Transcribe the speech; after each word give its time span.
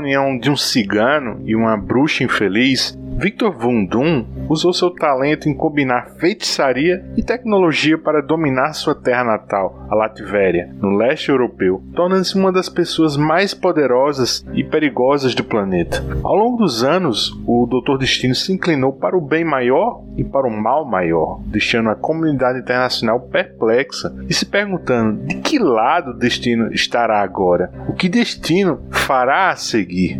União 0.00 0.36
de 0.36 0.50
um 0.50 0.56
cigano 0.56 1.40
e 1.44 1.54
uma 1.54 1.76
bruxa 1.76 2.24
infeliz, 2.24 2.98
Victor 3.20 3.54
Von 3.54 3.84
Doom 3.84 4.24
usou 4.48 4.72
seu 4.72 4.88
talento 4.88 5.46
em 5.46 5.54
combinar 5.54 6.12
feitiçaria 6.18 7.04
e 7.18 7.22
tecnologia 7.22 7.98
para 7.98 8.22
dominar 8.22 8.72
sua 8.72 8.94
terra 8.94 9.22
natal, 9.22 9.86
a 9.90 9.94
Latvéria, 9.94 10.74
no 10.80 10.96
leste 10.96 11.28
europeu, 11.28 11.82
tornando-se 11.94 12.34
uma 12.34 12.50
das 12.50 12.70
pessoas 12.70 13.18
mais 13.18 13.52
poderosas 13.52 14.42
e 14.54 14.64
perigosas 14.64 15.34
do 15.34 15.44
planeta. 15.44 16.02
Ao 16.24 16.34
longo 16.34 16.56
dos 16.56 16.82
anos, 16.82 17.30
o 17.46 17.66
Doutor 17.66 17.98
Destino 17.98 18.34
se 18.34 18.54
inclinou 18.54 18.94
para 18.94 19.18
o 19.18 19.20
bem 19.20 19.44
maior 19.44 20.02
e 20.16 20.24
para 20.24 20.48
o 20.48 20.50
mal 20.50 20.86
maior, 20.86 21.42
deixando 21.44 21.90
a 21.90 21.94
comunidade 21.94 22.60
internacional 22.60 23.20
perplexa 23.20 24.16
e 24.30 24.32
se 24.32 24.46
perguntando 24.46 25.26
de 25.26 25.34
que 25.36 25.58
lado 25.58 26.12
o 26.12 26.18
destino 26.18 26.72
estará 26.72 27.20
agora, 27.20 27.70
o 27.86 27.92
que 27.92 28.08
destino 28.08 28.80
fará 28.90 29.50
a 29.50 29.56
seguir. 29.56 30.18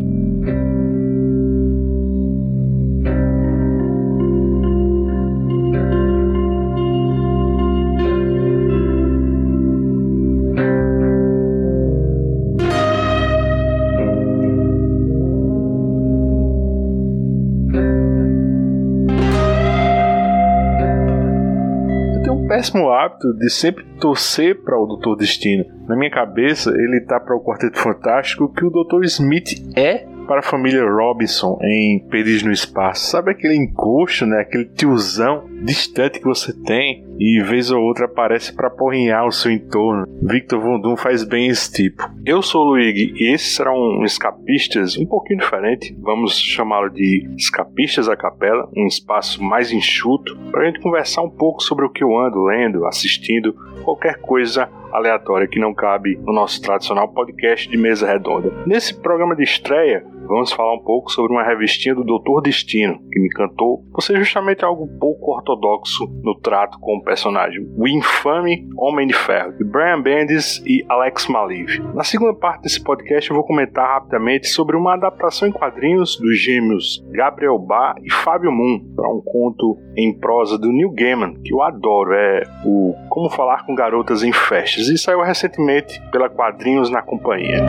Péssimo 22.61 22.91
hábito 22.91 23.33
de 23.39 23.49
sempre 23.49 23.83
torcer 23.99 24.63
para 24.63 24.79
o 24.79 24.85
Doutor 24.85 25.17
Destino. 25.17 25.65
Na 25.89 25.97
minha 25.97 26.11
cabeça, 26.11 26.71
ele 26.71 27.01
tá 27.01 27.19
para 27.19 27.35
o 27.35 27.43
Quarteto 27.43 27.79
Fantástico 27.79 28.53
que 28.53 28.63
o 28.63 28.69
Doutor 28.69 29.03
Smith 29.05 29.55
é 29.75 30.05
para 30.27 30.41
a 30.41 30.43
família 30.43 30.85
Robinson 30.85 31.59
em 31.63 32.07
Perdidos 32.11 32.43
no 32.43 32.53
Espaço. 32.53 33.07
Sabe 33.07 33.31
aquele 33.31 33.57
encosto, 33.57 34.27
né? 34.27 34.41
Aquele 34.41 34.67
tiozão 34.67 35.49
distante 35.63 36.19
que 36.19 36.25
você 36.25 36.53
tem 36.65 37.05
e 37.19 37.43
vez 37.43 37.71
ou 37.71 37.83
outra 37.83 38.07
aparece 38.07 38.55
para 38.55 38.71
porrinhar 38.71 39.27
o 39.27 39.33
seu 39.33 39.51
entorno. 39.51 40.07
Victor 40.23 40.61
Von 40.61 40.81
Doom 40.81 40.97
faz 40.97 41.23
bem 41.23 41.49
esse 41.49 41.71
tipo. 41.71 42.03
Eu 42.25 42.43
sou 42.43 42.63
o 42.63 42.69
Luigi 42.71 43.13
e 43.17 43.33
esses 43.33 43.55
serão 43.55 44.03
escapistas 44.05 44.97
um 44.97 45.07
pouquinho 45.07 45.41
diferente. 45.41 45.97
Vamos 46.01 46.39
chamá-lo 46.39 46.89
de 46.91 47.29
escapistas 47.37 48.09
à 48.09 48.17
capela, 48.17 48.69
um 48.77 48.87
espaço 48.87 49.43
mais 49.43 49.71
enxuto 49.73 50.37
para 50.51 50.63
a 50.63 50.67
gente 50.67 50.81
conversar 50.81 51.23
um 51.23 51.31
pouco 51.31 51.63
sobre 51.63 51.85
o 51.85 51.91
que 51.91 52.03
eu 52.03 52.19
ando 52.19 52.45
lendo, 52.45 52.87
assistindo, 52.87 53.55
qualquer 53.85 54.19
coisa 54.21 54.69
aleatória 54.93 55.47
que 55.47 55.61
não 55.61 55.75
cabe 55.75 56.17
no 56.25 56.33
nosso 56.33 56.61
tradicional 56.61 57.09
podcast 57.09 57.69
de 57.69 57.77
mesa 57.77 58.07
redonda. 58.07 58.53
Nesse 58.67 58.95
programa 58.95 59.37
de 59.37 59.45
estreia, 59.45 60.05
vamos 60.31 60.53
falar 60.53 60.75
um 60.75 60.83
pouco 60.83 61.11
sobre 61.11 61.33
uma 61.33 61.43
revistinha 61.43 61.95
do 61.95 62.05
Doutor 62.05 62.41
Destino, 62.41 62.99
que 63.11 63.21
me 63.21 63.27
encantou 63.27 63.85
por 63.93 64.01
ser 64.01 64.17
justamente 64.19 64.65
algo 64.65 64.89
pouco 64.99 65.33
ortodoxo 65.33 66.07
no 66.23 66.39
trato 66.39 66.79
com 66.79 66.97
o 66.97 67.03
personagem, 67.03 67.67
o 67.77 67.89
infame 67.89 68.69
Homem 68.79 69.09
de 69.09 69.15
Ferro, 69.15 69.53
de 69.59 69.65
Brian 69.65 70.01
Bendis 70.01 70.63
e 70.65 70.85
Alex 70.89 71.27
Maliv. 71.27 71.81
Na 71.95 72.05
segunda 72.05 72.35
parte 72.35 72.63
desse 72.63 72.83
podcast 72.83 73.29
eu 73.29 73.37
vou 73.37 73.45
comentar 73.45 73.87
rapidamente 73.87 74.49
sobre 74.49 74.77
uma 74.77 74.95
adaptação 74.95 75.49
em 75.49 75.53
quadrinhos 75.53 76.17
dos 76.17 76.41
gêmeos 76.41 77.05
Gabriel 77.11 77.59
Bá 77.59 77.95
e 78.03 78.13
Fábio 78.13 78.53
Moon 78.53 78.81
para 78.95 79.09
um 79.09 79.21
conto 79.21 79.77
em 79.97 80.17
prosa 80.17 80.57
do 80.57 80.71
Neil 80.71 80.93
Gaiman, 80.93 81.35
que 81.43 81.53
eu 81.53 81.63
adoro, 81.63 82.15
é 82.15 82.43
o 82.65 82.95
Como 83.09 83.29
Falar 83.31 83.67
com 83.67 83.75
Garotas 83.75 84.23
em 84.23 84.33
Festas, 84.33 84.89
e 84.89 84.97
saiu 84.97 85.23
recentemente 85.23 86.01
pela 86.13 86.31
Quadrinhos 86.31 86.91
na 86.91 87.03
Companhia. 87.03 87.67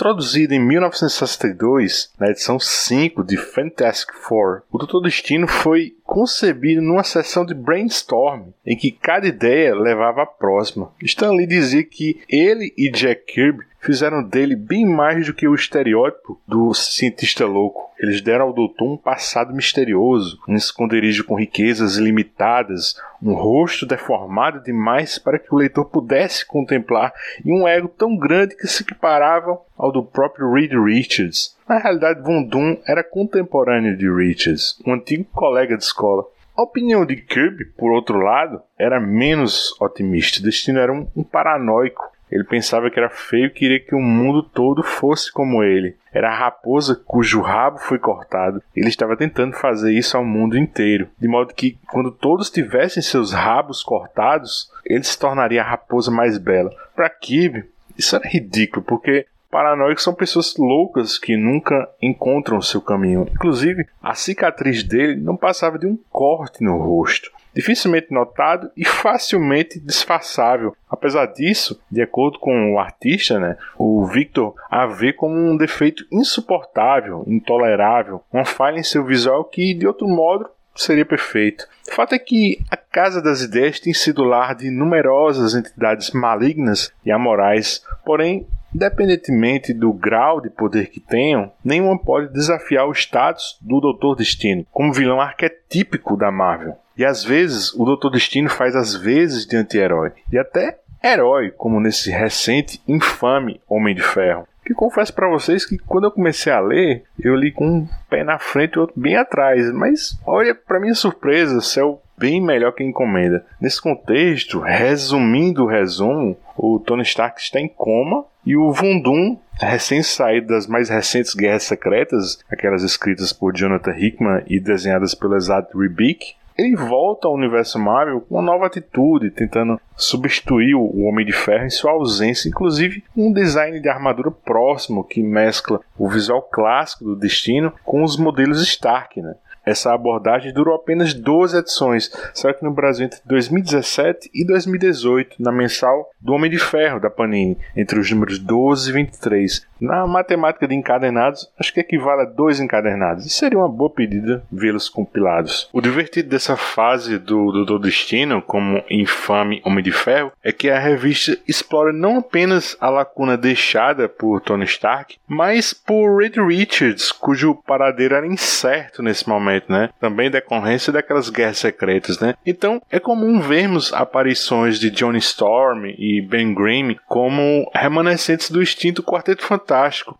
Introduzido 0.00 0.54
em 0.54 0.58
1962, 0.58 2.10
na 2.18 2.30
edição 2.30 2.58
5 2.58 3.22
de 3.22 3.36
Fantastic 3.36 4.14
Four, 4.14 4.62
o 4.72 4.78
Doutor 4.78 5.02
Destino 5.02 5.46
foi 5.46 5.94
concebido 6.02 6.80
numa 6.80 7.04
sessão 7.04 7.44
de 7.44 7.52
brainstorm 7.52 8.44
em 8.64 8.78
que 8.78 8.92
cada 8.92 9.28
ideia 9.28 9.74
levava 9.74 10.22
à 10.22 10.26
próxima. 10.26 10.90
Stan 11.02 11.32
Lee 11.32 11.46
dizia 11.46 11.84
que 11.84 12.18
ele 12.30 12.72
e 12.78 12.90
Jack 12.90 13.26
Kirby 13.26 13.66
fizeram 13.80 14.22
dele 14.22 14.54
bem 14.54 14.86
mais 14.86 15.26
do 15.26 15.34
que 15.34 15.48
o 15.48 15.54
estereótipo 15.54 16.40
do 16.46 16.72
cientista 16.74 17.46
louco. 17.46 17.90
Eles 17.98 18.20
deram 18.20 18.46
ao 18.46 18.52
doutor 18.52 18.92
um 18.92 18.96
passado 18.96 19.54
misterioso, 19.54 20.38
um 20.48 20.54
esconderijo 20.54 21.24
com 21.24 21.34
riquezas 21.34 21.96
ilimitadas, 21.96 22.94
um 23.22 23.34
rosto 23.34 23.84
deformado 23.84 24.62
demais 24.62 25.18
para 25.18 25.38
que 25.38 25.52
o 25.54 25.58
leitor 25.58 25.86
pudesse 25.86 26.46
contemplar 26.46 27.12
e 27.44 27.52
um 27.52 27.66
ego 27.66 27.88
tão 27.88 28.16
grande 28.16 28.56
que 28.56 28.66
se 28.66 28.82
equiparava 28.82 29.58
ao 29.76 29.92
do 29.92 30.02
próprio 30.02 30.52
Reed 30.52 30.72
Richards. 30.72 31.56
Na 31.68 31.78
realidade, 31.78 32.22
Von 32.22 32.42
Doom 32.42 32.76
era 32.86 33.04
contemporâneo 33.04 33.96
de 33.96 34.10
Richards, 34.10 34.80
um 34.86 34.94
antigo 34.94 35.24
colega 35.32 35.76
de 35.76 35.84
escola. 35.84 36.24
A 36.56 36.62
opinião 36.62 37.06
de 37.06 37.16
Kirby, 37.16 37.64
por 37.64 37.90
outro 37.90 38.18
lado, 38.18 38.60
era 38.78 39.00
menos 39.00 39.74
otimista. 39.80 40.42
Destino 40.42 40.78
era 40.78 40.92
um, 40.92 41.06
um 41.16 41.22
paranoico 41.22 42.10
ele 42.30 42.44
pensava 42.44 42.90
que 42.90 42.98
era 42.98 43.10
feio 43.10 43.46
e 43.46 43.50
queria 43.50 43.80
que 43.80 43.94
o 43.94 44.00
mundo 44.00 44.42
todo 44.42 44.82
fosse 44.82 45.32
como 45.32 45.62
ele. 45.62 45.96
Era 46.12 46.30
a 46.30 46.36
raposa 46.36 46.94
cujo 46.94 47.40
rabo 47.40 47.78
foi 47.78 47.98
cortado. 47.98 48.62
Ele 48.74 48.88
estava 48.88 49.16
tentando 49.16 49.54
fazer 49.54 49.92
isso 49.92 50.16
ao 50.16 50.24
mundo 50.24 50.56
inteiro, 50.56 51.08
de 51.18 51.28
modo 51.28 51.54
que, 51.54 51.78
quando 51.90 52.10
todos 52.10 52.50
tivessem 52.50 53.02
seus 53.02 53.32
rabos 53.32 53.82
cortados, 53.82 54.70
ele 54.84 55.02
se 55.02 55.18
tornaria 55.18 55.62
a 55.62 55.68
raposa 55.68 56.10
mais 56.10 56.38
bela. 56.38 56.70
Para 56.94 57.10
Kib, 57.10 57.64
isso 57.96 58.16
era 58.16 58.28
ridículo, 58.28 58.84
porque 58.84 59.26
paranoicos 59.50 60.04
são 60.04 60.14
pessoas 60.14 60.54
loucas 60.56 61.18
que 61.18 61.36
nunca 61.36 61.88
encontram 62.00 62.58
o 62.58 62.62
seu 62.62 62.80
caminho. 62.80 63.26
Inclusive, 63.32 63.86
a 64.02 64.14
cicatriz 64.14 64.82
dele 64.82 65.16
não 65.16 65.36
passava 65.36 65.78
de 65.78 65.86
um 65.86 65.98
corte 66.10 66.62
no 66.62 66.76
rosto 66.76 67.30
dificilmente 67.54 68.12
notado 68.12 68.70
e 68.76 68.84
facilmente 68.84 69.80
disfarçável. 69.80 70.74
Apesar 70.88 71.26
disso, 71.26 71.80
de 71.90 72.02
acordo 72.02 72.38
com 72.38 72.74
o 72.74 72.78
artista, 72.78 73.38
né, 73.38 73.56
o 73.78 74.04
Victor 74.04 74.54
a 74.70 74.86
vê 74.86 75.12
como 75.12 75.34
um 75.34 75.56
defeito 75.56 76.04
insuportável, 76.10 77.24
intolerável, 77.26 78.22
uma 78.32 78.44
falha 78.44 78.78
em 78.78 78.84
seu 78.84 79.04
visual 79.04 79.44
que, 79.44 79.74
de 79.74 79.86
outro 79.86 80.08
modo, 80.08 80.48
seria 80.74 81.04
perfeito. 81.04 81.66
O 81.90 81.94
fato 81.94 82.14
é 82.14 82.18
que 82.18 82.58
a 82.70 82.76
Casa 82.76 83.20
das 83.20 83.42
Ideias 83.42 83.80
tem 83.80 83.92
sido 83.92 84.24
lar 84.24 84.54
de 84.54 84.70
numerosas 84.70 85.54
entidades 85.54 86.10
malignas 86.12 86.92
e 87.04 87.10
amorais, 87.10 87.84
porém 88.04 88.46
Independentemente 88.74 89.74
do 89.74 89.92
grau 89.92 90.40
de 90.40 90.48
poder 90.48 90.90
que 90.90 91.00
tenham, 91.00 91.50
nenhuma 91.64 91.98
pode 91.98 92.32
desafiar 92.32 92.86
o 92.86 92.92
status 92.92 93.58
do 93.60 93.80
Doutor 93.80 94.14
Destino 94.14 94.64
como 94.70 94.92
vilão 94.92 95.20
arquetípico 95.20 96.16
da 96.16 96.30
Marvel. 96.30 96.76
E 97.00 97.04
às 97.06 97.24
vezes 97.24 97.72
o 97.72 97.86
Doutor 97.86 98.10
Destino 98.10 98.50
faz 98.50 98.76
as 98.76 98.94
vezes 98.94 99.46
de 99.46 99.56
anti-herói 99.56 100.12
e 100.30 100.36
até 100.36 100.80
herói, 101.02 101.50
como 101.50 101.80
nesse 101.80 102.10
recente 102.10 102.78
infame 102.86 103.58
Homem 103.66 103.94
de 103.94 104.02
Ferro. 104.02 104.46
Que 104.62 104.74
confesso 104.74 105.10
para 105.14 105.30
vocês 105.30 105.64
que 105.64 105.78
quando 105.78 106.04
eu 106.04 106.10
comecei 106.10 106.52
a 106.52 106.60
ler, 106.60 107.04
eu 107.18 107.34
li 107.34 107.52
com 107.52 107.66
um 107.66 107.88
pé 108.10 108.22
na 108.22 108.38
frente 108.38 108.74
e 108.74 108.78
outro 108.78 109.00
bem 109.00 109.16
atrás, 109.16 109.72
mas 109.72 110.20
olha, 110.26 110.54
para 110.54 110.78
minha 110.78 110.94
surpresa, 110.94 111.62
céu 111.62 112.02
bem 112.18 112.38
melhor 112.38 112.72
que 112.72 112.84
encomenda. 112.84 113.46
Nesse 113.58 113.80
contexto, 113.80 114.60
resumindo 114.60 115.64
o 115.64 115.68
resumo, 115.68 116.36
o 116.54 116.78
Tony 116.80 117.02
Stark 117.04 117.40
está 117.40 117.58
em 117.58 117.68
coma 117.68 118.26
e 118.44 118.54
o 118.58 118.70
Vundum, 118.74 119.38
recém-saído 119.58 120.48
das 120.48 120.66
mais 120.66 120.90
recentes 120.90 121.32
Guerras 121.32 121.62
Secretas, 121.62 122.38
aquelas 122.50 122.82
escritas 122.82 123.32
por 123.32 123.56
Jonathan 123.56 123.96
Hickman 123.96 124.42
e 124.46 124.60
desenhadas 124.60 125.14
pelo 125.14 125.34
Ezad 125.34 125.66
Ribic, 125.74 126.38
ele 126.60 126.76
volta 126.76 127.26
ao 127.26 127.34
universo 127.34 127.78
Marvel 127.78 128.20
com 128.20 128.34
uma 128.34 128.42
nova 128.42 128.66
atitude, 128.66 129.30
tentando 129.30 129.80
substituir 129.96 130.74
o 130.74 131.04
Homem 131.04 131.24
de 131.24 131.32
Ferro 131.32 131.64
em 131.64 131.70
sua 131.70 131.92
ausência, 131.92 132.48
inclusive 132.48 133.02
um 133.16 133.32
design 133.32 133.80
de 133.80 133.88
armadura 133.88 134.30
próximo 134.30 135.04
que 135.04 135.22
mescla 135.22 135.80
o 135.98 136.08
visual 136.08 136.42
clássico 136.42 137.04
do 137.04 137.16
Destino 137.16 137.72
com 137.84 138.02
os 138.02 138.16
modelos 138.16 138.62
Stark, 138.62 139.20
né? 139.20 139.34
Essa 139.64 139.92
abordagem 139.92 140.52
durou 140.52 140.74
apenas 140.74 141.12
12 141.12 141.58
edições, 141.58 142.10
só 142.32 142.52
que 142.52 142.64
no 142.64 142.72
Brasil 142.72 143.06
entre 143.06 143.20
2017 143.26 144.30
e 144.34 144.44
2018, 144.46 145.36
na 145.38 145.52
mensal 145.52 146.10
do 146.18 146.32
Homem 146.32 146.50
de 146.50 146.58
Ferro 146.58 146.98
da 146.98 147.10
Panini, 147.10 147.58
entre 147.76 148.00
os 148.00 148.10
números 148.10 148.38
12 148.38 148.88
e 148.88 148.92
23. 148.92 149.69
Na 149.80 150.06
matemática 150.06 150.68
de 150.68 150.74
encadernados, 150.74 151.50
acho 151.58 151.72
que 151.72 151.80
equivale 151.80 152.22
a 152.22 152.24
dois 152.26 152.60
encadernados. 152.60 153.24
E 153.24 153.30
seria 153.30 153.58
uma 153.58 153.68
boa 153.68 153.90
pedida 153.90 154.42
vê-los 154.52 154.88
compilados. 154.88 155.68
O 155.72 155.80
divertido 155.80 156.28
dessa 156.28 156.56
fase 156.56 157.18
do, 157.18 157.50
do, 157.50 157.64
do 157.64 157.78
Destino, 157.78 158.42
como 158.42 158.84
infame 158.90 159.62
Homem 159.64 159.82
de 159.82 159.90
Ferro, 159.92 160.32
é 160.44 160.52
que 160.52 160.68
a 160.68 160.78
revista 160.78 161.38
explora 161.48 161.92
não 161.92 162.18
apenas 162.18 162.76
a 162.80 162.90
lacuna 162.90 163.36
deixada 163.36 164.08
por 164.08 164.40
Tony 164.40 164.64
Stark, 164.64 165.16
mas 165.26 165.72
por 165.72 166.18
Reed 166.18 166.36
Richards, 166.36 167.10
cujo 167.10 167.54
paradeiro 167.66 168.14
era 168.14 168.26
incerto 168.26 169.02
nesse 169.02 169.28
momento, 169.28 169.72
né? 169.72 169.88
Também 169.98 170.30
decorrência 170.30 170.92
daquelas 170.92 171.30
guerras 171.30 171.58
secretas, 171.58 172.20
né? 172.20 172.34
Então 172.44 172.82
é 172.90 173.00
comum 173.00 173.40
vermos 173.40 173.92
aparições 173.92 174.78
de 174.78 174.90
Johnny 174.90 175.18
Storm 175.18 175.86
e 175.86 176.20
Ben 176.20 176.54
Grimm 176.54 176.96
como 177.06 177.70
remanescentes 177.74 178.50
do 178.50 178.62
extinto 178.62 179.02
Quarteto 179.02 179.42
Fantástico 179.42 179.69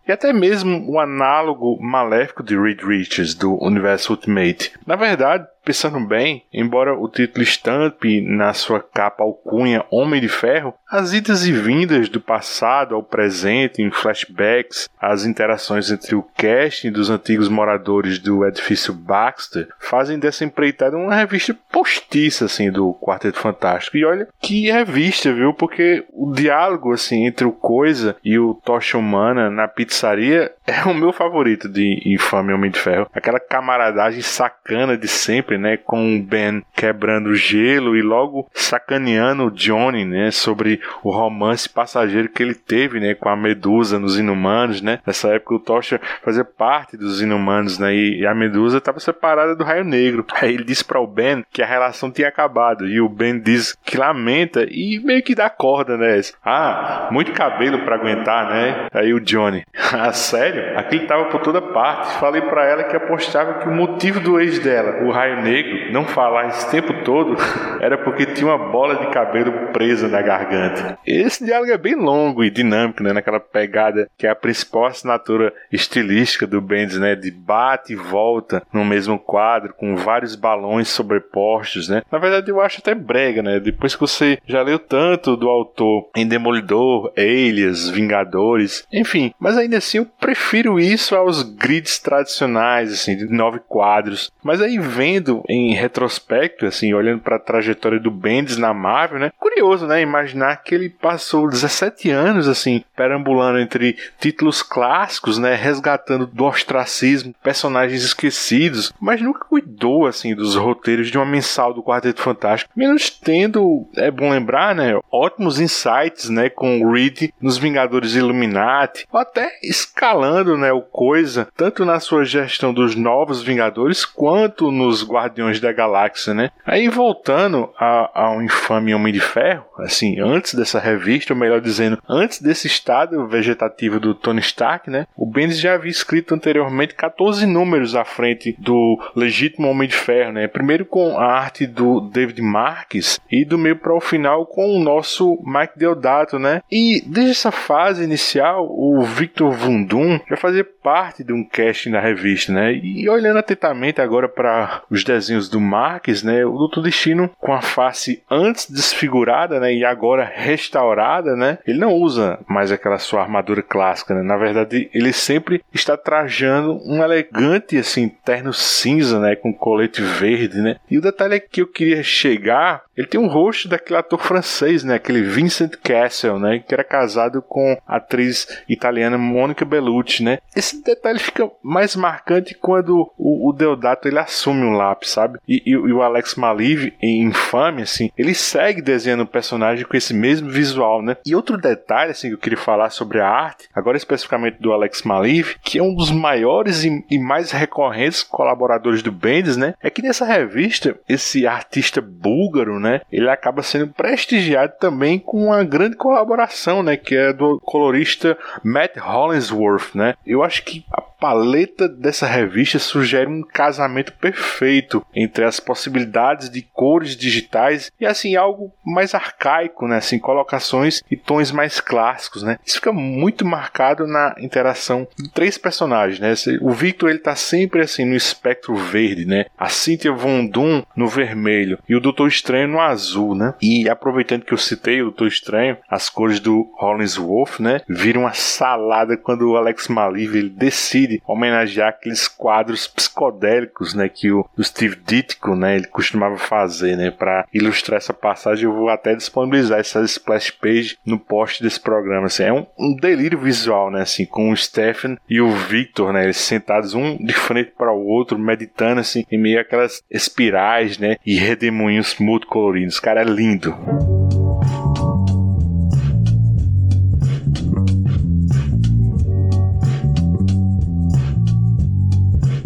e 0.07 0.11
até 0.11 0.31
mesmo 0.33 0.89
o 0.89 0.99
análogo 0.99 1.77
maléfico 1.81 2.43
de 2.43 2.57
Reed 2.57 2.81
Richards 2.81 3.33
do 3.33 3.61
universo 3.63 4.13
Ultimate. 4.13 4.73
Na 4.85 4.95
verdade, 4.95 5.47
Pensando 5.63 5.99
bem, 5.99 6.43
embora 6.51 6.97
o 6.97 7.07
título 7.07 7.43
estampe 7.43 8.19
na 8.19 8.51
sua 8.53 8.79
capa 8.79 9.23
alcunha 9.23 9.85
Homem 9.91 10.19
de 10.19 10.27
Ferro, 10.27 10.73
as 10.89 11.13
idas 11.13 11.45
e 11.45 11.51
vindas 11.51 12.09
do 12.09 12.19
passado 12.19 12.95
ao 12.95 13.03
presente 13.03 13.81
em 13.81 13.91
flashbacks, 13.91 14.89
as 14.99 15.23
interações 15.23 15.91
entre 15.91 16.15
o 16.15 16.25
casting 16.35 16.91
dos 16.91 17.09
antigos 17.11 17.47
moradores 17.47 18.17
do 18.17 18.45
edifício 18.45 18.91
Baxter 18.91 19.67
fazem 19.79 20.17
dessa 20.17 20.43
empreitada 20.43 20.97
uma 20.97 21.15
revista 21.15 21.55
postiça 21.71 22.45
assim 22.45 22.71
do 22.71 22.93
Quarteto 22.95 23.39
Fantástico. 23.39 23.97
E 23.97 24.03
olha 24.03 24.27
que 24.41 24.71
revista, 24.71 25.31
viu? 25.31 25.53
Porque 25.53 26.03
o 26.11 26.33
diálogo 26.33 26.91
assim 26.91 27.25
entre 27.25 27.45
o 27.45 27.51
Coisa 27.51 28.15
e 28.23 28.39
o 28.39 28.55
Tocha 28.55 28.97
Humana 28.97 29.49
na 29.49 29.67
pizzaria 29.67 30.51
é 30.71 30.85
o 30.85 30.93
meu 30.93 31.11
favorito 31.11 31.67
de 31.67 32.01
Infame 32.05 32.53
Homem 32.53 32.71
de 32.71 32.79
Ferro. 32.79 33.07
Aquela 33.13 33.39
camaradagem 33.39 34.21
sacana 34.21 34.97
de 34.97 35.07
sempre 35.07 35.57
né, 35.57 35.75
com 35.75 36.15
o 36.15 36.21
Ben 36.21 36.63
quebrando 36.73 37.27
o 37.27 37.35
gelo 37.35 37.95
e 37.95 38.01
logo 38.01 38.49
sacaneando 38.53 39.45
o 39.45 39.51
Johnny, 39.51 40.05
né, 40.05 40.31
sobre 40.31 40.79
o 41.03 41.11
romance 41.11 41.67
passageiro 41.67 42.29
que 42.29 42.41
ele 42.41 42.55
teve, 42.55 42.99
né, 42.99 43.13
com 43.13 43.27
a 43.27 43.35
Medusa 43.35 43.99
nos 43.99 44.17
Inumanos, 44.17 44.81
né? 44.81 44.99
Nessa 45.05 45.29
época 45.29 45.55
o 45.55 45.59
Tocha 45.59 45.99
fazia 46.23 46.45
parte 46.45 46.95
dos 46.95 47.21
Inumanos, 47.21 47.77
né, 47.77 47.93
e 47.93 48.25
a 48.25 48.33
Medusa 48.33 48.77
estava 48.77 48.99
separada 48.99 49.55
do 49.55 49.63
Raio 49.63 49.83
Negro. 49.83 50.25
Aí 50.33 50.53
ele 50.53 50.63
disse 50.63 50.85
para 50.85 51.01
o 51.01 51.07
Ben 51.07 51.43
que 51.51 51.61
a 51.61 51.67
relação 51.67 52.09
tinha 52.09 52.29
acabado 52.29 52.87
e 52.87 53.01
o 53.01 53.09
Ben 53.09 53.39
diz 53.39 53.75
que 53.83 53.97
lamenta 53.97 54.65
e 54.69 54.99
meio 55.03 55.21
que 55.21 55.35
dá 55.35 55.49
corda, 55.49 55.97
né? 55.97 56.21
Ah, 56.43 57.09
muito 57.11 57.33
cabelo 57.33 57.79
para 57.79 57.95
aguentar, 57.95 58.49
né? 58.49 58.87
Aí 58.93 59.13
o 59.13 59.19
Johnny, 59.19 59.63
ah, 59.91 60.13
sério? 60.13 60.60
Aquilo 60.75 61.07
tava 61.07 61.25
por 61.25 61.41
toda 61.41 61.61
parte. 61.61 62.13
Falei 62.19 62.41
para 62.41 62.65
ela 62.65 62.83
que 62.83 62.95
apostava 62.95 63.55
que 63.55 63.67
o 63.67 63.71
motivo 63.71 64.19
do 64.19 64.39
ex 64.39 64.59
dela, 64.59 65.03
o 65.03 65.11
Raio 65.11 65.41
negro 65.41 65.91
não 65.91 66.05
falar 66.05 66.47
esse 66.47 66.69
tempo 66.69 66.93
todo 67.03 67.35
era 67.79 67.97
porque 67.97 68.25
tinha 68.25 68.47
uma 68.47 68.57
bola 68.57 68.95
de 68.95 69.07
cabelo 69.07 69.71
presa 69.71 70.07
na 70.07 70.21
garganta. 70.21 70.97
Esse 71.05 71.45
diálogo 71.45 71.71
é 71.71 71.77
bem 71.77 71.95
longo 71.95 72.43
e 72.43 72.49
dinâmico, 72.49 73.03
né? 73.03 73.13
Naquela 73.13 73.39
pegada 73.39 74.09
que 74.17 74.27
é 74.27 74.29
a 74.29 74.35
principal 74.35 74.85
assinatura 74.85 75.53
estilística 75.71 76.45
do 76.45 76.61
Bendis, 76.61 76.99
né? 76.99 77.15
De 77.15 77.31
bate 77.31 77.93
e 77.93 77.95
volta 77.95 78.63
no 78.71 78.83
mesmo 78.83 79.17
quadro, 79.17 79.73
com 79.73 79.95
vários 79.95 80.35
balões 80.35 80.89
sobrepostos, 80.89 81.89
né? 81.89 82.01
Na 82.11 82.17
verdade, 82.17 82.49
eu 82.49 82.61
acho 82.61 82.79
até 82.79 82.93
brega, 82.93 83.41
né? 83.41 83.59
Depois 83.59 83.95
que 83.95 84.01
você 84.01 84.37
já 84.45 84.61
leu 84.61 84.79
tanto 84.79 85.35
do 85.35 85.49
autor 85.49 86.09
em 86.15 86.27
Demolidor, 86.27 87.11
Alias, 87.17 87.89
Vingadores, 87.89 88.85
enfim. 88.91 89.33
Mas 89.39 89.57
ainda 89.57 89.77
assim, 89.77 89.99
eu 89.99 90.05
prefiro 90.19 90.40
isso 90.79 91.15
aos 91.15 91.43
grids 91.43 91.99
tradicionais, 91.99 92.91
assim, 92.91 93.15
de 93.15 93.25
nove 93.25 93.59
quadros. 93.67 94.31
Mas 94.43 94.61
aí 94.61 94.77
vendo 94.77 95.11
vendo 95.21 95.43
em 95.47 95.73
retrospecto, 95.73 96.65
assim, 96.65 96.93
olhando 96.93 97.21
para 97.21 97.35
a 97.35 97.39
trajetória 97.39 97.99
do 97.99 98.11
Bendis 98.11 98.57
na 98.57 98.73
Marvel, 98.73 99.19
né? 99.19 99.31
Curioso, 99.37 99.85
né? 99.85 100.01
Imaginar 100.01 100.57
que 100.57 100.73
ele 100.73 100.89
passou 100.89 101.49
17 101.49 102.09
anos, 102.09 102.47
assim, 102.47 102.83
perambulando 102.95 103.59
entre 103.59 103.97
títulos 104.19 104.63
clássicos, 104.63 105.37
né? 105.37 105.55
Resgatando 105.55 106.25
do 106.25 106.45
ostracismo 106.45 107.33
personagens 107.43 108.03
esquecidos, 108.03 108.93
mas 108.99 109.21
nunca 109.21 109.45
cuidou, 109.45 110.05
assim, 110.05 110.35
dos 110.35 110.55
roteiros 110.55 111.09
de 111.09 111.17
uma 111.17 111.25
mensal 111.25 111.73
do 111.73 111.83
Quarteto 111.83 112.21
Fantástico. 112.21 112.71
Menos 112.75 113.09
tendo, 113.09 113.87
é 113.95 114.09
bom 114.09 114.29
lembrar, 114.29 114.75
né? 114.75 114.99
Ótimos 115.11 115.59
insights, 115.59 116.29
né? 116.29 116.49
Com 116.49 116.81
o 116.81 116.91
Reed 116.91 117.31
nos 117.39 117.57
Vingadores 117.57 118.15
Illuminati, 118.15 119.05
ou 119.11 119.19
até 119.19 119.51
escalando, 119.63 120.30
né? 120.57 120.71
O 120.71 120.81
Coisa, 120.81 121.47
tanto 121.55 121.85
na 121.85 121.99
sua 121.99 122.23
gestão 122.23 122.73
dos 122.73 122.95
novos 122.95 123.41
Vingadores, 123.41 124.05
quanto 124.05 124.71
nos 124.71 125.07
Guardiões 125.07 125.59
da 125.59 125.71
Galáxia, 125.71 126.33
né? 126.33 126.51
Aí 126.65 126.87
voltando 126.89 127.69
ao 127.77 128.41
infame 128.41 128.93
Homem 128.93 129.13
de 129.13 129.19
Ferro, 129.19 129.65
assim, 129.79 130.19
antes 130.19 130.53
dessa 130.53 130.79
revista, 130.79 131.33
ou 131.33 131.39
melhor 131.39 131.61
dizendo, 131.61 131.97
antes 132.07 132.41
desse 132.41 132.67
estado 132.67 133.27
vegetativo 133.27 133.99
do 133.99 134.13
Tony 134.13 134.39
Stark, 134.41 134.89
né? 134.89 135.07
O 135.15 135.25
Bendis 135.25 135.59
já 135.59 135.73
havia 135.73 135.91
escrito 135.91 136.33
anteriormente 136.33 136.95
14 136.95 137.45
números 137.45 137.95
à 137.95 138.05
frente 138.05 138.55
do 138.59 138.97
legítimo 139.15 139.69
Homem 139.69 139.87
de 139.87 139.95
Ferro, 139.95 140.33
né? 140.33 140.47
Primeiro 140.47 140.85
com 140.85 141.17
a 141.17 141.25
arte 141.25 141.65
do 141.65 142.01
David 142.01 142.41
Marques 142.41 143.19
e 143.31 143.43
do 143.43 143.57
meio 143.57 143.75
para 143.75 143.95
o 143.95 143.99
final 143.99 144.45
com 144.45 144.75
o 144.75 144.79
nosso 144.79 145.37
Mike 145.43 145.77
Deodato, 145.77 146.37
né? 146.37 146.61
E 146.71 147.01
desde 147.05 147.31
essa 147.31 147.51
fase 147.51 148.03
inicial, 148.03 148.67
o 148.69 149.03
Victor 149.03 149.51
Vundum 149.51 150.19
já 150.29 150.37
fazia 150.37 150.63
parte 150.63 151.23
de 151.23 151.33
um 151.33 151.43
casting 151.43 151.91
da 151.91 151.99
revista, 151.99 152.51
né? 152.51 152.73
E 152.73 153.07
olhando 153.09 153.37
atentamente 153.37 154.01
agora 154.01 154.27
para 154.27 154.81
os 154.89 155.03
desenhos 155.03 155.49
do 155.49 155.59
Marques, 155.59 156.23
né, 156.23 156.45
o 156.45 156.57
Doutor 156.57 156.83
Destino 156.83 157.29
com 157.39 157.53
a 157.53 157.61
face 157.61 158.23
antes 158.29 158.69
desfigurada, 158.69 159.59
né, 159.59 159.73
e 159.73 159.85
agora 159.85 160.23
restaurada, 160.23 161.35
né, 161.35 161.57
ele 161.65 161.79
não 161.79 161.93
usa 161.93 162.39
mais 162.47 162.71
aquela 162.71 162.97
sua 162.97 163.21
armadura 163.21 163.61
clássica, 163.61 164.13
né, 164.13 164.21
na 164.21 164.37
verdade 164.37 164.89
ele 164.93 165.13
sempre 165.13 165.63
está 165.73 165.97
trajando 165.97 166.79
um 166.85 167.03
elegante 167.03 167.77
assim 167.77 168.09
terno 168.09 168.53
cinza, 168.53 169.19
né, 169.19 169.35
com 169.35 169.53
colete 169.53 170.01
verde, 170.01 170.59
né, 170.59 170.77
e 170.89 170.97
o 170.97 171.01
detalhe 171.01 171.35
é 171.35 171.39
que 171.39 171.61
eu 171.61 171.67
queria 171.67 172.03
chegar 172.03 172.83
ele 173.01 173.07
tem 173.07 173.19
um 173.19 173.27
rosto 173.27 173.67
daquele 173.67 173.99
ator 173.99 174.19
francês, 174.19 174.83
né? 174.83 174.95
Aquele 174.95 175.23
Vincent 175.23 175.73
Cassel, 175.83 176.39
né? 176.39 176.59
Que 176.59 176.73
era 176.73 176.83
casado 176.83 177.41
com 177.41 177.75
a 177.87 177.95
atriz 177.97 178.47
italiana 178.69 179.17
Monica 179.17 179.65
Bellucci, 179.65 180.23
né? 180.23 180.37
Esse 180.55 180.83
detalhe 180.83 181.17
fica 181.17 181.49
mais 181.63 181.95
marcante 181.95 182.53
quando 182.53 183.11
o, 183.17 183.49
o 183.49 183.53
Deodato 183.53 184.07
ele 184.07 184.19
assume 184.19 184.63
um 184.63 184.73
lápis, 184.73 185.09
sabe? 185.09 185.39
E, 185.47 185.63
e, 185.65 185.71
e, 185.71 185.93
o 185.93 186.01
Alex 186.01 186.35
Maliv, 186.35 186.93
em 187.01 187.23
Infame, 187.23 187.81
assim, 187.81 188.11
ele 188.17 188.35
segue 188.35 188.81
desenhando 188.81 189.23
o 189.23 189.27
personagem 189.27 189.85
com 189.85 189.97
esse 189.97 190.13
mesmo 190.13 190.49
visual, 190.49 191.01
né? 191.01 191.17
E 191.25 191.35
outro 191.35 191.57
detalhe, 191.57 192.11
assim, 192.11 192.27
que 192.27 192.35
eu 192.35 192.39
queria 192.39 192.57
falar 192.57 192.91
sobre 192.91 193.19
a 193.19 193.27
arte, 193.27 193.67
agora 193.73 193.97
especificamente 193.97 194.59
do 194.59 194.71
Alex 194.71 195.01
Maliv, 195.03 195.55
que 195.63 195.79
é 195.79 195.83
um 195.83 195.95
dos 195.95 196.11
maiores 196.11 196.83
e, 196.83 197.03
e 197.09 197.17
mais 197.17 197.51
recorrentes 197.51 198.21
colaboradores 198.21 199.01
do 199.01 199.11
Bendis, 199.11 199.57
né? 199.57 199.73
É 199.81 199.89
que 199.89 200.01
nessa 200.01 200.25
revista, 200.25 200.97
esse 201.09 201.47
artista 201.47 202.01
búlgaro, 202.01 202.79
né? 202.79 202.90
Ele 203.11 203.29
acaba 203.29 203.61
sendo 203.61 203.87
prestigiado 203.87 204.73
também 204.79 205.19
com 205.19 205.45
uma 205.45 205.63
grande 205.63 205.95
colaboração, 205.95 206.81
né? 206.83 206.97
Que 206.97 207.15
é 207.15 207.31
do 207.31 207.59
colorista 207.61 208.37
Matt 208.63 208.97
Hollingsworth, 208.97 209.95
né? 209.95 210.15
Eu 210.25 210.43
acho 210.43 210.63
que 210.63 210.83
a 210.91 211.01
paleta 211.21 211.87
dessa 211.87 212.25
revista 212.25 212.79
sugere 212.79 213.29
um 213.29 213.43
casamento 213.43 214.11
perfeito 214.13 215.05
entre 215.13 215.45
as 215.45 215.59
possibilidades 215.59 216.49
de 216.49 216.63
cores 216.63 217.15
digitais 217.15 217.91
e 217.99 218.07
assim 218.07 218.35
algo 218.35 218.73
mais 218.83 219.13
arcaico, 219.13 219.87
né? 219.87 219.97
Assim, 219.97 220.17
colocações 220.17 221.03
e 221.11 221.15
tons 221.15 221.51
mais 221.51 221.79
clássicos, 221.79 222.41
né? 222.41 222.57
Isso 222.65 222.77
fica 222.77 222.91
muito 222.91 223.45
marcado 223.45 224.07
na 224.07 224.33
interação 224.39 225.07
de 225.15 225.29
três 225.29 225.59
personagens, 225.59 226.19
né? 226.19 226.33
O 226.59 226.71
Victor 226.71 227.11
ele 227.11 227.19
tá 227.19 227.35
sempre 227.35 227.81
assim 227.81 228.03
no 228.03 228.15
espectro 228.15 228.73
verde, 228.75 229.23
né? 229.23 229.45
A 229.55 229.69
Cynthia 229.69 230.11
Von 230.11 230.47
Doom 230.47 230.81
no 230.95 231.07
vermelho 231.07 231.77
e 231.87 231.95
o 231.95 231.99
Doutor 231.99 232.27
Estranho 232.29 232.67
no 232.67 232.81
azul, 232.81 233.35
né? 233.35 233.53
E 233.61 233.87
aproveitando 233.87 234.43
que 234.43 234.53
eu 234.53 234.57
citei 234.57 235.01
o 235.01 235.05
Doutor 235.05 235.27
Estranho, 235.27 235.77
as 235.87 236.09
cores 236.09 236.39
do 236.39 236.71
Rollins 236.79 237.15
Wolf, 237.15 237.59
né? 237.59 237.81
Viram 237.87 238.21
uma 238.21 238.33
salada 238.33 239.15
quando 239.15 239.51
o 239.51 239.55
Alex 239.55 239.87
Maliv 239.87 240.35
ele 240.35 240.49
decide 240.49 241.10
homenagear 241.25 241.89
aqueles 241.89 242.27
quadros 242.27 242.87
psicodélicos, 242.87 243.93
né, 243.93 244.07
que 244.07 244.31
o, 244.31 244.45
o 244.57 244.63
Steve 244.63 244.95
Ditko, 244.95 245.55
né, 245.55 245.75
ele 245.75 245.87
costumava 245.87 246.37
fazer, 246.37 246.95
né, 246.95 247.11
para 247.11 247.45
ilustrar 247.53 247.97
essa 247.97 248.13
passagem. 248.13 248.65
Eu 248.65 248.73
vou 248.73 248.89
até 248.89 249.15
disponibilizar 249.15 249.79
essa 249.79 250.01
splash 250.03 250.51
page 250.51 250.97
no 251.05 251.19
post 251.19 251.63
desse 251.63 251.79
programa. 251.79 252.27
Assim, 252.27 252.43
é 252.43 252.53
um, 252.53 252.65
um 252.77 252.95
delírio 252.95 253.39
visual, 253.39 253.89
né, 253.91 254.01
assim, 254.01 254.25
com 254.25 254.51
o 254.51 254.57
Stephen 254.57 255.17
e 255.29 255.41
o 255.41 255.51
Victor, 255.51 256.13
né, 256.13 256.23
eles 256.23 256.37
sentados 256.37 256.93
um 256.93 257.17
de 257.17 257.33
frente 257.33 257.71
para 257.77 257.91
o 257.91 258.05
outro, 258.05 258.37
meditando 258.37 259.01
assim, 259.01 259.25
em 259.31 259.37
meio 259.37 259.59
àquelas 259.59 260.01
espirais, 260.09 260.97
né, 260.97 261.17
e 261.25 261.35
redemoinhos 261.35 262.15
multicoloridos. 262.19 262.99
Cara, 262.99 263.21
é 263.21 263.25
lindo. 263.25 263.75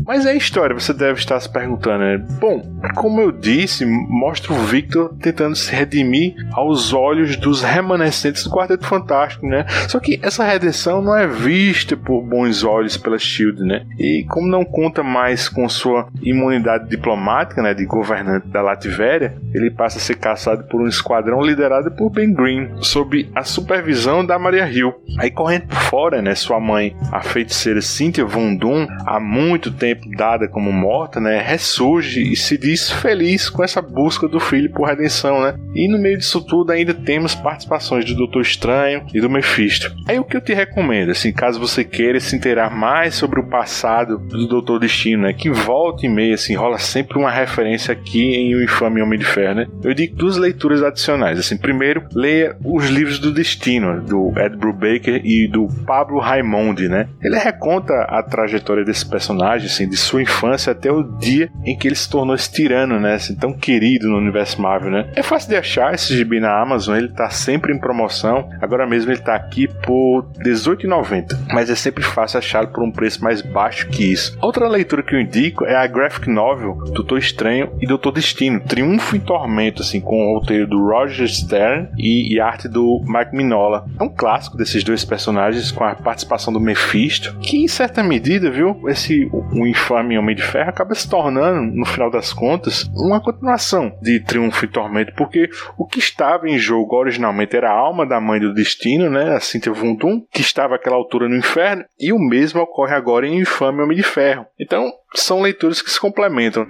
Mas 0.06 0.26
é 0.26 0.32
a 0.32 0.36
história, 0.36 0.78
você 0.78 0.94
deve 0.94 1.20
estar 1.20 1.40
se 1.40 1.52
perguntando, 1.52 2.00
né? 2.00 2.18
Bom, 2.40 2.62
como 2.96 3.22
eu 3.22 3.32
disse, 3.32 3.86
mostra 3.86 4.54
o 4.54 4.56
Victor 4.56 5.16
tentando 5.20 5.56
se 5.56 5.74
redimir 5.74 6.36
aos 6.54 6.94
olhos 6.94 7.36
dos 7.36 7.64
remanescentes 7.64 8.44
do 8.44 8.52
Quarteto 8.52 8.86
Fantástico, 8.86 9.48
né? 9.48 9.66
Só 9.88 10.00
que 10.00 10.20
essa 10.22 10.44
redenção 10.44 11.02
não 11.02 11.18
é 11.18 11.26
vista 11.26 11.98
por 11.98 12.22
bons 12.22 12.64
olhos 12.64 12.98
pela 12.98 13.18
Shield, 13.18 13.64
né? 13.64 13.86
E 13.98 14.26
como 14.30 14.48
não 14.48 14.64
conta 14.64 15.02
mais 15.02 15.50
com 15.50 15.68
sua 15.68 16.08
imunidade 16.22 16.88
diplomática, 16.88 17.62
né, 17.62 17.74
de 17.74 17.86
governante 17.86 18.48
da 18.48 18.62
Latvéria, 18.62 19.36
ele 19.54 19.72
passa 19.72 19.98
a 19.98 20.02
ser 20.02 20.16
caçado 20.16 20.66
por 20.66 20.82
um 20.82 20.88
esquadrão 20.88 21.42
liderado 21.42 21.92
por 21.92 22.10
Ben 22.10 22.32
Green, 22.32 22.70
sob 22.82 23.30
a 23.34 23.44
supervisão 23.44 24.26
da 24.26 24.38
Maria 24.38 24.70
Hill. 24.70 24.94
Aí 25.18 25.32
correndo 25.32 25.68
por 25.68 25.78
fora, 25.78 26.22
né, 26.22 26.36
sua 26.36 26.60
mãe, 26.60 26.96
a 27.12 27.22
feiticeira 27.22 27.82
Cynthia 27.82 28.26
Von 28.26 28.56
Doom, 28.56 28.88
há 29.06 29.20
muito 29.20 29.72
tempo 29.72 29.95
dada 30.16 30.48
como 30.48 30.72
morta, 30.72 31.20
né, 31.20 31.42
ressurge 31.42 32.22
e 32.22 32.36
se 32.36 32.58
diz 32.58 32.92
feliz 32.92 33.50
com 33.50 33.64
essa 33.64 33.82
busca 33.82 34.28
do 34.28 34.40
filho 34.40 34.72
por 34.72 34.88
redenção, 34.88 35.42
né? 35.42 35.56
E 35.74 35.88
no 35.88 35.98
meio 35.98 36.18
disso 36.18 36.42
tudo 36.42 36.72
ainda 36.72 36.94
temos 36.94 37.36
participações 37.36 38.06
do 38.06 38.16
Doutor 38.16 38.42
Estranho 38.42 39.06
e 39.14 39.20
do 39.20 39.30
Mephisto. 39.30 39.94
Aí 40.08 40.20
o 40.20 40.24
que 40.24 40.38
eu 40.38 40.42
te 40.42 40.54
recomendo, 40.54 41.12
assim, 41.12 41.32
caso 41.32 41.60
você 41.60 41.84
queira 41.84 42.20
se 42.20 42.36
inteirar 42.36 42.76
mais 42.76 43.16
sobre 43.16 43.40
o 43.40 43.48
passado 43.48 44.18
do 44.18 44.48
Doutor 44.48 44.80
Destino, 44.80 45.24
né, 45.24 45.34
que 45.34 45.50
volta 45.50 46.06
e 46.06 46.10
meia, 46.10 46.36
assim, 46.36 46.56
rola 46.56 46.78
sempre 46.78 47.18
uma 47.18 47.32
referência 47.32 47.94
aqui 47.94 48.36
em 48.36 48.56
O 48.56 48.64
Infame 48.64 49.02
Homem 49.02 49.20
de 49.20 49.26
Ferro, 49.26 49.56
né? 49.56 49.68
Eu 49.84 49.94
digo 49.94 50.16
duas 50.16 50.38
leituras 50.38 50.82
adicionais, 50.82 51.40
assim, 51.40 51.58
primeiro, 51.58 52.04
leia 52.14 52.56
os 52.64 52.90
livros 52.90 53.20
do 53.20 53.32
Destino, 53.32 54.02
do 54.02 54.34
Ed 54.38 54.56
Brubaker 54.56 55.22
e 55.24 55.48
do 55.48 55.68
Pablo 55.86 56.20
Raimondi, 56.20 56.88
né? 56.88 57.08
Ele 57.22 57.38
reconta 57.38 57.94
a 58.10 58.24
trajetória 58.24 58.84
desse 58.84 59.08
personagem, 59.08 59.68
assim, 59.68 59.85
de 59.86 59.98
sua 59.98 60.22
infância 60.22 60.72
até 60.72 60.92
o 60.92 61.04
dia 61.04 61.50
em 61.66 61.78
que 61.78 61.88
ele 61.88 61.96
se 61.96 62.10
tornou 62.10 62.36
esse 62.36 62.52
tirano, 62.52 63.00
né? 63.00 63.16
Assim, 63.16 63.36
tão 63.36 63.54
querido 63.54 64.08
no 64.08 64.18
universo 64.18 64.62
Marvel, 64.62 64.92
né? 64.92 65.10
É 65.16 65.24
fácil 65.24 65.50
de 65.50 65.56
achar 65.56 65.94
esse 65.94 66.16
gibi 66.16 66.40
na 66.40 66.62
Amazon, 66.62 66.96
ele 66.96 67.10
tá 67.10 67.30
sempre 67.30 67.74
em 67.74 67.80
promoção. 67.80 68.50
Agora 68.62 68.88
mesmo 68.88 69.12
ele 69.12 69.22
tá 69.22 69.36
aqui 69.36 69.68
por 69.68 70.28
R$18,90, 70.38 71.38
mas 71.52 71.70
é 71.70 71.76
sempre 71.76 72.04
fácil 72.04 72.40
achá-lo 72.40 72.68
por 72.70 72.84
um 72.84 72.92
preço 72.92 73.24
mais 73.24 73.42
baixo 73.42 73.88
que 73.88 74.12
isso. 74.12 74.38
Outra 74.42 74.68
leitura 74.68 75.04
que 75.04 75.16
eu 75.16 75.20
indico 75.20 75.66
é 75.66 75.76
a 75.76 75.88
graphic 75.88 76.30
novel 76.30 76.76
Doutor 76.94 77.18
Estranho 77.18 77.72
e 77.82 77.88
Doutor 77.88 78.12
Destino, 78.12 78.60
Triunfo 78.62 79.16
e 79.16 79.20
Tormento, 79.20 79.82
assim, 79.82 80.00
com 80.00 80.32
o 80.32 80.40
roteiro 80.40 80.68
do 80.68 80.80
Roger 80.80 81.28
Stern 81.28 81.90
e, 81.98 82.34
e 82.34 82.40
arte 82.40 82.68
do 82.68 83.02
Mike 83.06 83.36
Minola. 83.36 83.86
É 84.00 84.04
um 84.04 84.10
clássico 84.10 84.58
desses 84.58 84.84
dois 84.84 85.04
personagens 85.04 85.72
com 85.72 85.84
a 85.84 85.96
participação 85.96 86.54
do 86.54 86.60
Mephisto, 86.60 87.36
que 87.42 87.58
em 87.58 87.68
certa 87.68 88.04
medida, 88.04 88.50
viu, 88.50 88.82
esse 88.88 89.30
o 89.32 89.66
infame 89.76 90.18
Homem 90.18 90.36
de 90.36 90.42
Ferro 90.42 90.70
acaba 90.70 90.96
se 90.96 91.10
tornando, 91.10 91.62
no 91.76 91.86
final 91.86 92.10
das 92.10 92.32
contas, 92.32 92.90
uma 92.96 93.22
continuação 93.22 93.96
de 94.02 94.20
Triunfo 94.22 94.66
e 94.66 94.68
Tormento, 94.68 95.14
porque 95.16 95.50
o 95.78 95.86
que 95.86 96.00
estava 96.00 96.50
em 96.50 96.58
jogo 96.58 96.96
originalmente 96.96 97.56
era 97.56 97.70
a 97.70 97.78
alma 97.78 98.06
da 98.06 98.20
mãe 98.20 98.40
do 98.40 98.54
Destino, 98.54 99.10
né, 99.10 99.36
a 99.36 99.40
Cynthia 99.40 99.74
Vundum, 99.74 100.26
que 100.32 100.42
estava 100.42 100.76
àquela 100.76 100.96
altura 100.96 101.28
no 101.28 101.36
inferno, 101.36 101.84
e 102.00 102.14
o 102.14 102.20
mesmo 102.20 102.62
ocorre 102.62 102.96
agora 102.96 103.28
em 103.28 103.40
Infame 103.40 103.82
Homem 103.82 103.98
de 103.98 104.04
Ferro. 104.04 104.46
Então, 104.60 104.90
são 105.14 105.42
leituras 105.42 105.82
que 105.82 105.92
se 105.92 106.00
complementam. 106.00 106.66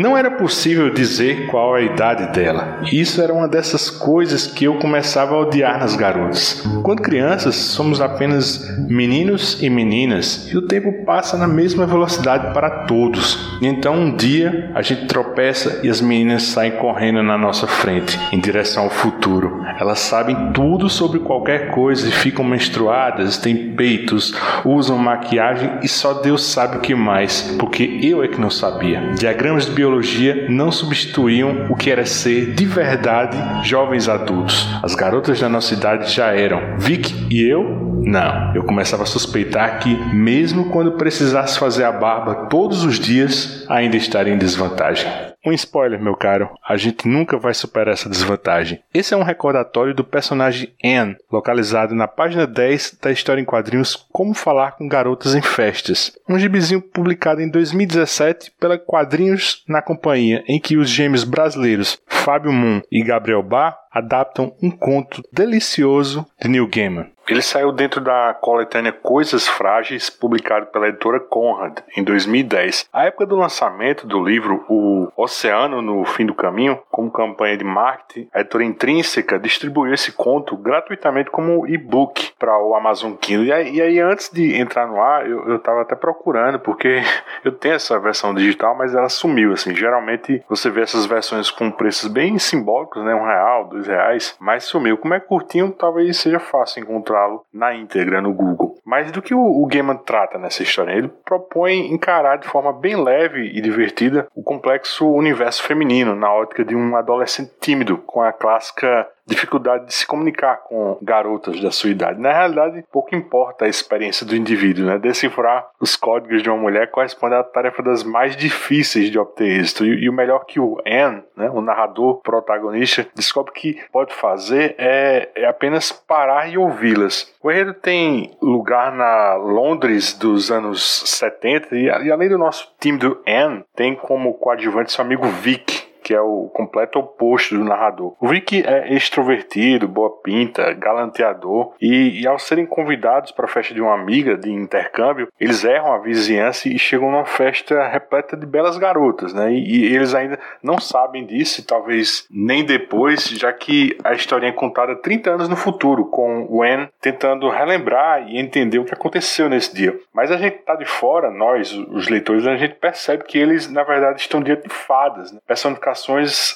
Não 0.00 0.16
era 0.16 0.30
possível 0.30 0.88
dizer 0.88 1.46
qual 1.48 1.74
a 1.74 1.82
idade 1.82 2.32
dela. 2.32 2.80
Isso 2.90 3.20
era 3.20 3.34
uma 3.34 3.46
dessas 3.46 3.90
coisas 3.90 4.46
que 4.46 4.64
eu 4.64 4.76
começava 4.76 5.34
a 5.34 5.38
odiar 5.38 5.78
nas 5.78 5.94
garotas. 5.94 6.66
Quando 6.82 7.02
crianças, 7.02 7.54
somos 7.54 8.00
apenas 8.00 8.66
meninos 8.88 9.62
e 9.62 9.68
meninas 9.68 10.48
e 10.50 10.56
o 10.56 10.62
tempo 10.62 11.04
passa 11.04 11.36
na 11.36 11.46
mesma 11.46 11.84
velocidade 11.84 12.54
para 12.54 12.86
todos. 12.86 13.58
Então 13.60 13.94
um 13.94 14.16
dia 14.16 14.70
a 14.74 14.80
gente 14.80 15.04
tropeça 15.04 15.80
e 15.82 15.90
as 15.90 16.00
meninas 16.00 16.44
saem 16.44 16.72
correndo 16.72 17.22
na 17.22 17.36
nossa 17.36 17.66
frente, 17.66 18.18
em 18.32 18.40
direção 18.40 18.84
ao 18.84 18.90
futuro. 18.90 19.62
Elas 19.78 19.98
sabem 19.98 20.50
tudo 20.54 20.88
sobre 20.88 21.20
qualquer 21.20 21.72
coisa 21.72 22.08
e 22.08 22.12
ficam 22.12 22.42
menstruadas, 22.42 23.36
têm 23.36 23.74
peitos, 23.74 24.34
usam 24.64 24.96
maquiagem 24.96 25.72
e 25.82 25.88
só 25.88 26.14
Deus 26.14 26.42
sabe 26.46 26.78
o 26.78 26.80
que 26.80 26.94
mais, 26.94 27.54
porque 27.58 28.00
eu 28.02 28.24
é 28.24 28.28
que 28.28 28.40
não 28.40 28.48
sabia. 28.48 29.12
Diagramas 29.18 29.66
de 29.66 29.72
biologia 29.72 29.89
biologia 29.90 30.46
não 30.48 30.70
substituíam 30.70 31.66
o 31.68 31.74
que 31.74 31.90
era 31.90 32.06
ser 32.06 32.54
de 32.54 32.64
verdade 32.64 33.68
jovens 33.68 34.08
adultos. 34.08 34.68
As 34.82 34.94
garotas 34.94 35.40
da 35.40 35.48
nossa 35.48 35.74
idade 35.74 36.12
já 36.12 36.32
eram. 36.32 36.78
Vic 36.78 37.26
e 37.28 37.42
eu 37.42 37.64
não, 38.02 38.54
eu 38.54 38.62
começava 38.62 39.02
a 39.02 39.06
suspeitar 39.06 39.80
que, 39.80 39.94
mesmo 40.14 40.70
quando 40.70 40.92
precisasse 40.92 41.58
fazer 41.58 41.84
a 41.84 41.92
barba 41.92 42.46
todos 42.48 42.84
os 42.84 42.98
dias, 42.98 43.64
ainda 43.68 43.96
estaria 43.96 44.32
em 44.32 44.38
desvantagem. 44.38 45.29
Um 45.44 45.52
spoiler, 45.52 46.02
meu 46.02 46.14
caro, 46.14 46.50
a 46.68 46.76
gente 46.76 47.08
nunca 47.08 47.38
vai 47.38 47.54
superar 47.54 47.94
essa 47.94 48.10
desvantagem. 48.10 48.82
Esse 48.92 49.14
é 49.14 49.16
um 49.16 49.22
recordatório 49.22 49.94
do 49.94 50.04
personagem 50.04 50.74
Anne, 50.84 51.16
localizado 51.32 51.94
na 51.94 52.06
página 52.06 52.46
10 52.46 52.98
da 53.00 53.10
história 53.10 53.40
em 53.40 53.44
quadrinhos 53.44 53.96
Como 54.12 54.34
Falar 54.34 54.72
com 54.72 54.86
Garotas 54.86 55.34
em 55.34 55.40
Festas, 55.40 56.12
um 56.28 56.38
gibizinho 56.38 56.82
publicado 56.82 57.40
em 57.40 57.48
2017 57.48 58.52
pela 58.60 58.78
Quadrinhos 58.78 59.64
na 59.66 59.80
Companhia, 59.80 60.44
em 60.46 60.60
que 60.60 60.76
os 60.76 60.90
gêmeos 60.90 61.24
brasileiros 61.24 61.98
Fábio 62.06 62.52
Moon 62.52 62.82
e 62.92 63.02
Gabriel 63.02 63.42
Bar 63.42 63.78
adaptam 63.90 64.54
um 64.62 64.70
conto 64.70 65.22
delicioso 65.32 66.26
de 66.40 66.48
Neil 66.48 66.68
Gaiman. 66.68 67.10
Ele 67.30 67.42
saiu 67.42 67.70
dentro 67.70 68.00
da 68.00 68.34
coletânea 68.34 68.90
Coisas 68.90 69.46
Frágeis, 69.46 70.10
publicado 70.10 70.66
pela 70.66 70.88
editora 70.88 71.20
Conrad, 71.20 71.78
em 71.96 72.02
2010. 72.02 72.88
A 72.92 73.04
época 73.04 73.24
do 73.24 73.36
lançamento 73.36 74.04
do 74.04 74.20
livro 74.20 74.64
O 74.68 75.06
Oceano 75.16 75.80
no 75.80 76.04
Fim 76.04 76.26
do 76.26 76.34
Caminho, 76.34 76.80
como 76.90 77.08
campanha 77.08 77.56
de 77.56 77.62
marketing, 77.62 78.28
a 78.34 78.40
editora 78.40 78.64
Intrínseca 78.64 79.38
distribuiu 79.38 79.94
esse 79.94 80.10
conto 80.10 80.56
gratuitamente 80.56 81.30
como 81.30 81.68
e-book 81.68 82.32
para 82.36 82.58
o 82.58 82.74
Amazon 82.74 83.12
Kindle. 83.12 83.46
E 83.46 83.52
aí, 83.52 83.76
e 83.76 83.80
aí, 83.80 84.00
antes 84.00 84.28
de 84.28 84.56
entrar 84.56 84.88
no 84.88 85.00
ar, 85.00 85.24
eu 85.24 85.54
estava 85.54 85.82
até 85.82 85.94
procurando, 85.94 86.58
porque 86.58 87.00
eu 87.44 87.52
tenho 87.52 87.76
essa 87.76 87.96
versão 88.00 88.34
digital, 88.34 88.74
mas 88.74 88.92
ela 88.92 89.08
sumiu. 89.08 89.52
Assim, 89.52 89.72
geralmente 89.72 90.42
você 90.48 90.68
vê 90.68 90.80
essas 90.80 91.06
versões 91.06 91.48
com 91.48 91.70
preços 91.70 92.10
bem 92.10 92.40
simbólicos, 92.40 93.04
né? 93.04 93.14
Um 93.14 93.24
real, 93.24 93.68
dois 93.68 93.86
reais, 93.86 94.36
mas 94.40 94.64
sumiu. 94.64 94.98
Como 94.98 95.14
é 95.14 95.20
curtinho, 95.20 95.70
talvez 95.70 96.16
seja 96.16 96.40
fácil 96.40 96.82
encontrar 96.82 97.19
encontrá-lo 97.20 97.44
na 97.52 97.74
íntegra 97.74 98.20
no 98.20 98.32
Google. 98.32 98.74
Mas 98.84 99.10
do 99.12 99.20
que 99.20 99.34
o, 99.34 99.40
o 99.40 99.66
Gaiman 99.66 99.96
trata 99.96 100.38
nessa 100.38 100.62
história? 100.62 100.92
Ele 100.92 101.08
propõe 101.24 101.92
encarar 101.92 102.36
de 102.36 102.48
forma 102.48 102.72
bem 102.72 102.96
leve 102.96 103.50
e 103.54 103.60
divertida 103.60 104.26
o 104.34 104.42
complexo 104.42 105.08
universo 105.10 105.62
feminino 105.62 106.14
na 106.14 106.32
ótica 106.32 106.64
de 106.64 106.74
um 106.74 106.96
adolescente 106.96 107.52
tímido, 107.60 107.98
com 107.98 108.22
a 108.22 108.32
clássica 108.32 109.06
dificuldade 109.30 109.86
de 109.86 109.94
se 109.94 110.06
comunicar 110.06 110.56
com 110.64 110.98
garotas 111.00 111.60
da 111.60 111.70
sua 111.70 111.90
idade. 111.90 112.20
Na 112.20 112.32
realidade, 112.32 112.84
pouco 112.90 113.14
importa 113.14 113.64
a 113.64 113.68
experiência 113.68 114.26
do 114.26 114.36
indivíduo, 114.36 114.86
né? 114.86 114.98
Decifrar 114.98 115.68
os 115.80 115.96
códigos 115.96 116.42
de 116.42 116.50
uma 116.50 116.58
mulher 116.58 116.90
corresponde 116.90 117.34
à 117.34 117.42
tarefa 117.42 117.82
das 117.82 118.02
mais 118.02 118.36
difíceis 118.36 119.10
de 119.10 119.18
obter 119.18 119.60
êxito. 119.60 119.84
E, 119.84 120.04
e 120.04 120.08
o 120.08 120.12
melhor 120.12 120.44
que 120.44 120.58
o 120.58 120.78
Anne, 120.86 121.22
né, 121.36 121.48
o 121.50 121.60
narrador 121.60 122.20
protagonista, 122.22 123.06
descobre 123.14 123.52
que 123.52 123.80
pode 123.92 124.12
fazer 124.12 124.74
é, 124.78 125.30
é 125.34 125.46
apenas 125.46 125.92
parar 125.92 126.50
e 126.50 126.58
ouvi-las. 126.58 127.32
O 127.42 127.50
enredo 127.50 127.74
tem 127.74 128.36
lugar 128.42 128.92
na 128.92 129.34
Londres 129.34 130.12
dos 130.12 130.50
anos 130.50 131.02
70 131.06 131.76
e, 131.76 131.84
e 131.84 132.10
além 132.10 132.28
do 132.28 132.38
nosso 132.38 132.72
time 132.80 132.98
do 132.98 133.20
Anne, 133.26 133.64
tem 133.74 133.94
como 133.94 134.34
coadjuvante 134.34 134.92
seu 134.92 135.04
amigo 135.04 135.26
Vic, 135.26 135.79
que 136.10 136.14
é 136.14 136.20
o 136.20 136.50
completo 136.52 136.98
oposto 136.98 137.56
do 137.56 137.62
narrador. 137.62 138.16
O 138.20 138.26
Rick 138.26 138.66
é 138.66 138.92
extrovertido, 138.92 139.86
boa 139.86 140.10
pinta, 140.24 140.72
galanteador, 140.72 141.72
e, 141.80 142.20
e 142.20 142.26
ao 142.26 142.36
serem 142.36 142.66
convidados 142.66 143.30
para 143.30 143.44
a 143.44 143.48
festa 143.48 143.72
de 143.72 143.80
uma 143.80 143.94
amiga 143.94 144.36
de 144.36 144.50
intercâmbio, 144.50 145.28
eles 145.38 145.62
erram 145.62 145.92
a 145.92 145.98
vizinhança 145.98 146.68
e 146.68 146.76
chegam 146.80 147.12
numa 147.12 147.24
festa 147.24 147.86
repleta 147.86 148.36
de 148.36 148.44
belas 148.44 148.76
garotas, 148.76 149.32
né? 149.32 149.52
E, 149.52 149.88
e 149.88 149.94
eles 149.94 150.12
ainda 150.12 150.36
não 150.60 150.80
sabem 150.80 151.24
disso, 151.24 151.60
e 151.60 151.64
talvez 151.64 152.26
nem 152.28 152.64
depois, 152.64 153.28
já 153.28 153.52
que 153.52 153.96
a 154.02 154.12
história 154.12 154.48
é 154.48 154.52
contada 154.52 154.96
30 154.96 155.30
anos 155.30 155.48
no 155.48 155.54
futuro, 155.54 156.06
com 156.06 156.60
Anne 156.60 156.88
tentando 157.00 157.48
relembrar 157.48 158.28
e 158.28 158.36
entender 158.36 158.80
o 158.80 158.84
que 158.84 158.94
aconteceu 158.94 159.48
nesse 159.48 159.72
dia. 159.72 159.96
Mas 160.12 160.32
a 160.32 160.36
gente 160.36 160.58
tá 160.64 160.74
de 160.74 160.86
fora, 160.86 161.30
nós, 161.30 161.72
os 161.72 162.08
leitores, 162.08 162.48
a 162.48 162.56
gente 162.56 162.74
percebe 162.74 163.22
que 163.22 163.38
eles, 163.38 163.70
na 163.70 163.84
verdade, 163.84 164.20
estão 164.20 164.42
diante 164.42 164.64
de 164.64 164.74
fadas, 164.74 165.30
né? 165.30 165.38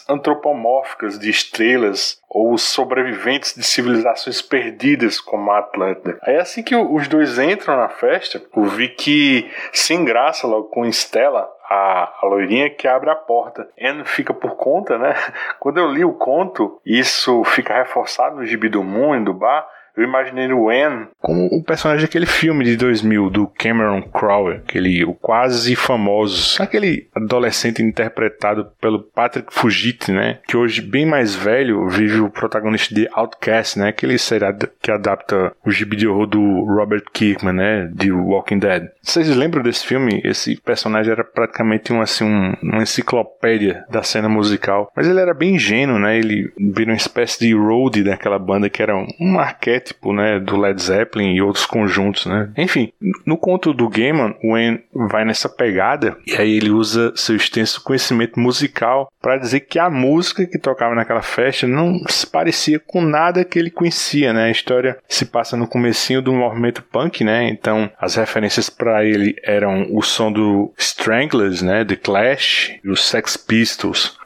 Antropomórficas 0.09 1.19
de 1.19 1.31
estrelas 1.31 2.21
ou 2.29 2.57
sobreviventes 2.59 3.55
de 3.55 3.63
civilizações 3.63 4.43
perdidas 4.43 5.21
como 5.21 5.51
a 5.51 5.59
Atlântida. 5.59 6.19
Aí 6.23 6.37
assim 6.37 6.63
que 6.63 6.75
os 6.75 7.07
dois 7.09 7.39
entram 7.39 7.77
na 7.77 7.89
festa, 7.89 8.43
o 8.53 8.65
Vicky 8.65 9.51
se 9.73 9.95
engraça 9.95 10.47
logo 10.47 10.69
com 10.69 10.85
Stella, 10.87 11.49
a, 11.69 12.13
a 12.21 12.27
loirinha 12.27 12.71
que 12.71 12.87
abre 12.87 13.11
a 13.11 13.15
porta. 13.15 13.69
Anne 13.81 14.05
fica 14.05 14.35
por 14.35 14.57
conta, 14.57 14.99
né? 14.99 15.15
Quando 15.59 15.79
eu 15.79 15.91
li 15.91 16.05
o 16.05 16.13
conto, 16.13 16.81
isso 16.85 17.43
fica 17.45 17.75
reforçado 17.75 18.37
no 18.37 18.45
gibi 18.45 18.69
do 18.69 18.83
e 18.83 19.25
do 19.25 19.33
Bar 19.35 19.67
eu 19.97 20.05
imaginei 20.05 20.53
o 20.53 20.69
Anne 20.69 21.09
como 21.21 21.47
o 21.47 21.63
personagem 21.63 22.05
daquele 22.05 22.27
filme 22.27 22.65
de 22.65 22.77
2000 22.77 23.31
do 23.31 23.47
Cameron 23.47 24.03
Crowe, 24.03 24.57
aquele 24.57 25.05
o 25.05 25.15
quase 25.15 25.75
famoso, 25.77 26.63
aquele 26.63 27.09
adolescente 27.15 27.83
interpretado 27.83 28.67
pelo 28.81 29.03
Patrick 29.03 29.53
Fugit, 29.53 30.11
né, 30.13 30.41
que 30.47 30.57
hoje 30.57 30.83
bem 30.83 31.07
mais 31.07 31.35
velho 31.35 31.89
vive 31.89 32.21
o 32.21 32.31
protagonista 32.31 32.95
de 32.95 33.09
Outcast, 33.13 33.79
né, 33.79 33.89
aquele 33.89 34.19
seriado 34.19 34.69
que 34.83 34.91
adapta 34.91 35.53
o 35.65 35.71
gibi 35.71 35.97
de 35.97 36.07
horror 36.07 36.27
do 36.27 36.65
Robert 36.65 37.05
Kirkman, 37.13 37.55
né, 37.55 37.91
de 37.93 38.11
Walking 38.11 38.59
Dead. 38.59 38.89
Vocês 39.03 39.29
lembram 39.35 39.63
desse 39.63 39.87
filme? 39.87 40.21
Esse 40.25 40.61
personagem 40.61 41.13
era 41.13 41.25
praticamente 41.25 41.93
um, 41.93 42.01
assim, 42.01 42.25
um, 42.25 42.55
uma 42.63 42.83
enciclopédia 42.83 43.85
da 43.91 44.03
cena 44.03 44.29
musical, 44.29 44.91
mas 44.95 45.09
ele 45.09 45.21
era 45.21 45.33
bem 45.33 45.55
ingênuo, 45.55 45.99
né, 45.99 46.19
ele 46.19 46.53
vira 46.59 46.91
uma 46.91 46.97
espécie 46.97 47.41
de 47.41 47.55
roadie 47.55 48.03
daquela 48.03 48.39
banda 48.39 48.69
que 48.69 48.83
era 48.83 48.95
um 48.97 49.39
arquétipo 49.39 49.84
arquétipo, 49.85 50.13
né, 50.13 50.41
do 50.41 50.57
Led 50.57 50.81
Zeppelin 50.81 51.35
e 51.35 51.43
outros 51.43 51.67
conjuntos, 51.67 52.27
né. 52.27 52.51
Enfim, 52.57 52.93
no 53.27 53.37
conto 53.37 53.73
do 53.73 53.89
Gaiman, 53.89 54.35
o 54.43 54.53
Wayne 54.53 54.81
vai 54.93 55.25
nessa 55.25 55.49
pegada 55.49 56.17
e 56.27 56.35
aí 56.35 56.57
ele 56.57 56.71
usa 56.71 57.13
seu 57.15 57.37
extenso 57.37 57.83
conhecimento 57.83 58.41
musical 58.41 59.11
para 59.21 59.37
dizer 59.37 59.61
que 59.61 59.79
a 59.79 59.91
música 59.91 60.47
que 60.47 60.59
tocava 60.59 60.95
naquela 60.95 61.23
festa 61.23 61.67
não 61.67 61.99
se 62.09 62.27
parecia 62.27 62.79
com 62.79 63.01
nada 63.01 63.45
que 63.45 63.59
ele 63.59 63.71
conhecia, 63.71 64.33
né. 64.33 64.45
A 64.45 64.51
história 64.51 64.97
se 65.09 65.27
passa 65.27 65.57
no 65.57 65.69
comecinho 65.69 66.23
do 66.23 66.33
movimento 66.33 66.83
punk, 66.83 67.23
né. 67.23 67.49
Então, 67.49 67.91
as 68.01 68.17
referências 68.17 68.71
para 68.71 69.05
ele 69.05 69.37
eram 69.45 69.89
o 69.91 70.03
som 70.03 70.33
do 70.33 70.73
Stranglers, 70.79 71.61
né, 71.61 71.85
The 71.85 71.97
Clash 71.97 72.73
e 72.83 72.89
os 72.89 73.05
Sex 73.05 73.37
Pistols. 73.37 74.17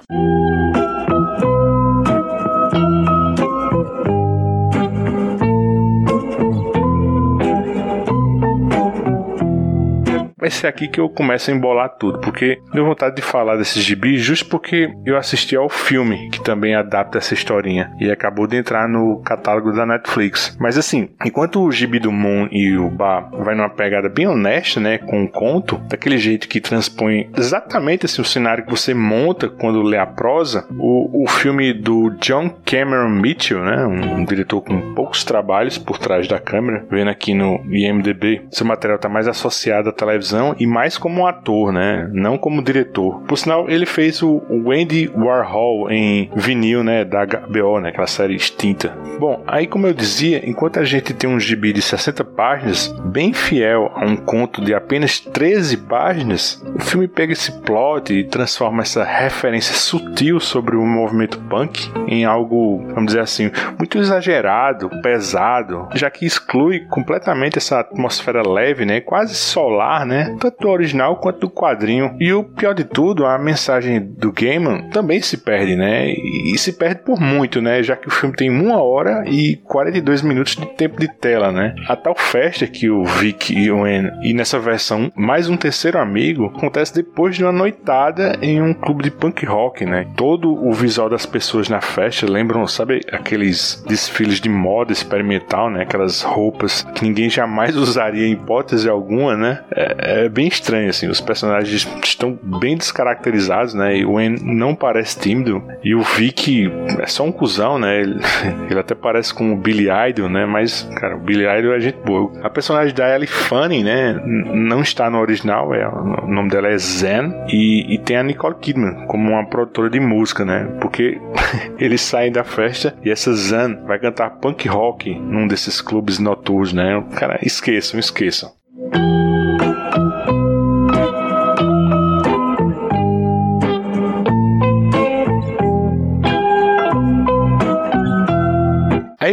Ser 10.59 10.67
aqui 10.67 10.88
que 10.88 11.00
eu 11.00 11.09
começo 11.09 11.50
a 11.50 11.55
embolar 11.55 11.97
tudo, 11.99 12.19
porque 12.21 12.61
deu 12.73 12.85
vontade 12.85 13.17
de 13.17 13.23
falar 13.23 13.57
desses 13.57 13.83
gibis 13.83 14.21
justo 14.21 14.49
porque 14.49 14.91
eu 15.07 15.17
assisti 15.17 15.57
ao 15.57 15.69
filme 15.69 16.31
que 16.31 16.43
também 16.43 16.75
adapta 16.75 17.19
essa 17.19 17.35
historinha 17.35 17.91
e 18.00 18.11
acabou 18.11 18.47
de 18.47 18.57
entrar 18.57 18.88
no 18.88 19.21
catálogo 19.23 19.73
da 19.73 19.87
Netflix. 19.87 20.57
Mas 20.61 20.77
assim, 20.77 21.11
enquanto 21.25 21.62
o 21.62 21.71
gibi 21.71 21.99
do 21.99 22.11
Moon 22.11 22.49
e 22.50 22.77
o 22.77 22.91
Ba 22.91 23.21
vai 23.33 23.55
numa 23.55 23.71
pegada 23.71 24.09
bem 24.09 24.27
honesta, 24.27 24.81
né, 24.81 24.99
com 24.99 25.25
o 25.25 25.29
conto, 25.29 25.79
daquele 25.88 26.19
jeito 26.19 26.49
que 26.49 26.61
transpõe 26.61 27.31
exatamente 27.37 28.07
assim 28.07 28.21
o 28.21 28.25
cenário 28.25 28.65
que 28.65 28.71
você 28.71 28.93
monta 28.95 29.49
quando 29.49 29.83
lê 29.83 29.99
a 29.99 30.07
prosa, 30.07 30.67
o, 30.79 31.25
o 31.25 31.29
filme 31.29 31.73
do 31.73 32.11
John 32.21 32.50
Cameron 32.65 33.11
Mitchell, 33.11 33.62
né, 33.62 33.87
um, 33.87 34.17
um 34.17 34.25
diretor 34.25 34.61
com 34.62 34.95
poucos 34.95 35.23
trabalhos 35.25 35.79
por 35.79 35.99
trás 35.99 36.27
da 36.27 36.41
câmera, 36.41 36.85
vendo 36.91 37.11
aqui 37.11 37.35
no 37.35 37.61
IMDb, 37.73 38.43
seu 38.50 38.67
material 38.67 38.97
está 38.97 39.09
mais 39.09 39.29
associado 39.29 39.88
à 39.88 39.93
televisão 39.93 40.48
e 40.59 40.67
mais 40.67 40.97
como 40.97 41.23
um 41.23 41.26
ator, 41.26 41.73
né? 41.73 42.09
Não 42.12 42.38
como 42.38 42.62
diretor. 42.62 43.21
Por 43.23 43.37
sinal, 43.37 43.69
ele 43.69 43.87
fez 43.87 44.23
o 44.23 44.43
Wendy 44.50 45.11
Warhol 45.14 45.90
em 45.90 46.31
vinil, 46.37 46.85
né? 46.85 47.05
Da 47.05 47.25
HBO, 47.25 47.81
né? 47.81 47.90
Aquela 47.90 48.07
série 48.07 48.35
extinta. 48.35 48.97
Bom, 49.19 49.43
aí 49.47 49.67
como 49.67 49.87
eu 49.87 49.93
dizia, 49.93 50.49
enquanto 50.49 50.78
a 50.78 50.85
gente 50.85 51.12
tem 51.12 51.28
um 51.28 51.40
gibi 51.40 51.73
de 51.73 51.83
60 51.83 52.25
páginas, 52.25 52.88
bem 53.05 53.33
fiel 53.33 53.90
a 53.95 54.05
um 54.05 54.17
conto 54.17 54.64
de 54.64 54.75
apenas 54.75 55.21
13 55.21 55.77
páginas, 55.79 56.62
o 56.75 56.81
filme 56.81 57.09
pega 57.09 57.33
esse 57.33 57.53
plot 57.61 58.12
e 58.12 58.25
transforma 58.25 58.83
essa 58.83 59.05
referência 59.05 59.75
sutil 59.75 60.40
sobre 60.40 60.77
o 60.77 60.87
movimento 60.87 61.38
punk 61.40 61.90
em 62.07 62.25
algo, 62.25 62.85
vamos 62.88 63.07
dizer 63.07 63.20
assim, 63.20 63.51
muito 63.77 63.99
exagerado, 63.99 64.90
pesado, 65.03 65.88
já 65.94 66.11
que 66.11 66.25
exclui 66.25 66.81
completamente 66.87 67.59
essa 67.59 67.81
atmosfera 67.81 68.42
leve, 68.49 68.85
né? 68.85 69.01
Quase 69.01 69.35
solar, 69.35 70.07
né? 70.07 70.37
Tanto 70.38 70.61
do 70.61 70.68
original 70.68 71.16
quanto 71.16 71.40
do 71.40 71.51
quadrinho. 71.51 72.16
E 72.20 72.33
o 72.33 72.44
pior 72.44 72.74
de 72.74 72.85
tudo, 72.85 73.27
a 73.27 73.38
mensagem 73.38 74.01
do 74.01 74.33
Gaiman 74.33 74.88
também 74.90 75.20
se 75.20 75.38
perde, 75.38 75.77
né? 75.77 76.11
E 76.11 76.57
se 76.59 76.72
perde 76.72 77.03
por 77.03 77.20
muito, 77.20 77.61
né? 77.61 77.83
Já 77.83 77.96
que 77.96 78.09
o 78.09 78.11
filme 78.11 78.35
tem 78.35 78.51
uma 78.51 78.83
hora 78.83 79.24
e 79.27 79.57
42 79.57 80.22
minutos 80.22 80.57
de 80.57 80.66
tempo 80.66 81.01
de 81.01 81.09
tela, 81.09 81.53
né? 81.53 81.74
A 81.88 81.96
tal 81.96 82.14
festa 82.14 82.66
que 82.66 82.88
o 82.88 83.05
Vic 83.05 83.53
e 83.53 83.70
o 83.70 83.85
Anne, 83.85 84.11
e 84.22 84.33
nessa 84.33 84.59
versão 84.59 85.11
mais 85.14 85.48
um 85.48 85.57
terceiro 85.57 85.98
amigo, 85.98 86.46
acontece 86.46 86.94
depois 86.94 87.37
de 87.37 87.44
uma 87.44 87.53
noitada 87.53 88.38
em 88.42 88.61
um 88.61 88.72
clube 88.72 89.03
de 89.03 89.11
punk 89.11 89.44
rock, 89.44 89.85
né? 89.85 90.07
Todo 90.16 90.53
o 90.53 90.72
visual 90.72 91.09
das 91.09 91.27
pessoas 91.27 91.68
na 91.68 91.81
festa 91.81 92.31
lembram, 92.31 92.66
sabe, 92.66 93.01
aqueles 93.12 93.83
desfiles 93.87 94.40
de 94.40 94.48
moda 94.48 94.92
experimental, 94.92 95.70
né? 95.70 95.83
Aquelas 95.83 96.22
roupas 96.22 96.83
que 96.94 97.05
ninguém 97.05 97.29
jamais 97.29 97.74
usaria 97.77 98.27
em 98.27 98.33
hipótese 98.33 98.88
alguma, 98.88 99.37
né? 99.37 99.64
É, 99.70 100.17
é 100.17 100.17
bem 100.26 100.48
estranho, 100.48 100.88
assim. 100.88 101.07
Os 101.09 101.20
personagens 101.20 101.87
estão 102.02 102.38
bem 102.42 102.76
descaracterizados, 102.76 103.74
né? 103.74 103.98
E 103.98 104.07
o 104.07 104.14
Wayne 104.14 104.40
não 104.42 104.74
parece 104.74 105.20
tímido. 105.20 105.62
E 105.85 105.94
o 105.94 106.00
Vic 106.00 106.70
é 106.98 107.07
só 107.07 107.24
um 107.24 107.33
cuzão, 107.33 107.78
né? 107.78 108.00
Ele, 108.00 108.20
ele 108.70 108.81
até 108.81 108.94
parece 108.94 109.35
com 109.35 109.52
o 109.52 109.57
Billy 109.57 109.88
Idol, 110.09 110.31
né? 110.31 110.46
Mas, 110.46 110.83
cara, 110.98 111.16
o 111.16 111.20
Billy 111.20 111.44
Idol 111.44 111.74
é 111.74 111.81
gente 111.81 111.98
boa. 112.04 112.33
A 112.42 112.48
personagem 112.48 112.94
da 112.94 113.14
Ellie 113.14 113.26
Fanning, 113.26 113.85
né? 113.85 114.18
Não 114.24 114.81
está 114.81 115.11
no 115.11 115.18
original, 115.18 115.74
é, 115.74 115.87
o 115.87 116.26
nome 116.26 116.48
dela 116.48 116.68
é 116.68 116.78
Zen. 116.78 117.35
E, 117.48 117.94
e 117.94 117.98
tem 117.98 118.16
a 118.16 118.22
Nicole 118.22 118.54
Kidman 118.57 119.07
como 119.07 119.31
uma 119.31 119.46
produtora 119.46 119.90
de 119.90 120.00
música, 120.00 120.44
né? 120.44 120.66
Porque 120.81 121.20
eles 121.78 122.00
saem 122.00 122.33
da 122.33 122.44
festa 122.44 122.96
e 123.04 123.11
essa 123.11 123.33
Zen 123.35 123.78
vai 123.87 123.98
cantar 123.98 124.31
punk 124.31 124.66
rock 124.68 125.14
num 125.14 125.46
desses 125.46 125.81
clubes 125.81 126.18
noturnos, 126.18 126.72
né? 126.72 127.04
Cara, 127.16 127.38
esqueçam, 127.42 128.00
esqueçam. 128.00 128.52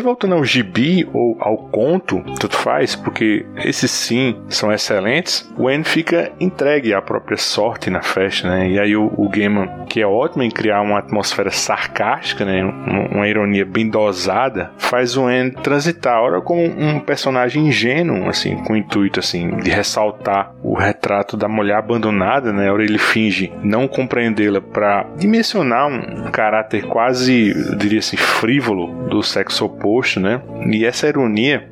Voltando 0.06 0.36
ao 0.36 0.46
gibi 0.46 1.04
ao 1.40 1.58
conto, 1.58 2.24
tudo 2.40 2.56
faz, 2.56 2.96
porque 2.96 3.46
esses 3.58 3.92
sim 3.92 4.36
são 4.50 4.72
excelentes, 4.72 5.50
o 5.58 5.68
Anne 5.68 5.84
fica 5.84 6.32
entregue 6.40 6.94
à 6.94 7.02
própria 7.02 7.38
sorte 7.38 7.90
na 7.90 8.02
festa, 8.02 8.50
né? 8.50 8.70
E 8.70 8.80
aí 8.80 8.96
o, 8.96 9.12
o 9.18 9.30
Gaiman, 9.30 9.86
que 9.88 10.02
é 10.02 10.08
ótimo 10.08 10.44
em 10.44 10.50
criar 10.50 10.82
uma 10.82 11.00
atmosfera 11.00 11.52
sarcástica, 11.52 12.46
né? 12.46 12.64
Uma, 12.64 13.08
uma 13.10 13.28
ironia 13.28 13.66
bem 13.66 13.90
dosada, 13.90 14.72
faz 14.78 15.18
o 15.18 15.26
Anne 15.26 15.52
transitar, 15.52 16.22
ora 16.22 16.42
como 16.42 16.64
um 16.64 17.00
personagem 17.00 17.68
ingênuo, 17.68 18.30
assim, 18.30 18.58
com 18.64 18.74
o 18.74 18.78
intuito, 18.78 19.20
assim, 19.20 19.58
de 19.58 19.70
ressaltar 19.70 20.54
o 20.64 20.74
retrato 20.74 21.38
da 21.38 21.48
mulher 21.48 21.78
abandonada, 21.78 22.52
né? 22.52 22.72
Ora 22.72 22.84
ele 22.84 22.98
finge 22.98 23.52
não 23.64 23.88
compreendê-la 23.88 24.62
para 24.62 25.06
dimensionar 25.18 25.88
um 25.88 26.32
caráter 26.32 26.84
quase, 26.86 27.52
eu 27.52 27.76
diria 27.76 28.00
assim, 28.00 28.18
frívolo 28.18 29.08
do 29.10 29.22
sexo 29.22 29.66
oposto 29.66 29.86
oposto, 29.86 30.20
né? 30.20 30.42
E 30.72 30.86
essa 30.86 31.08
ironia, 31.08 31.25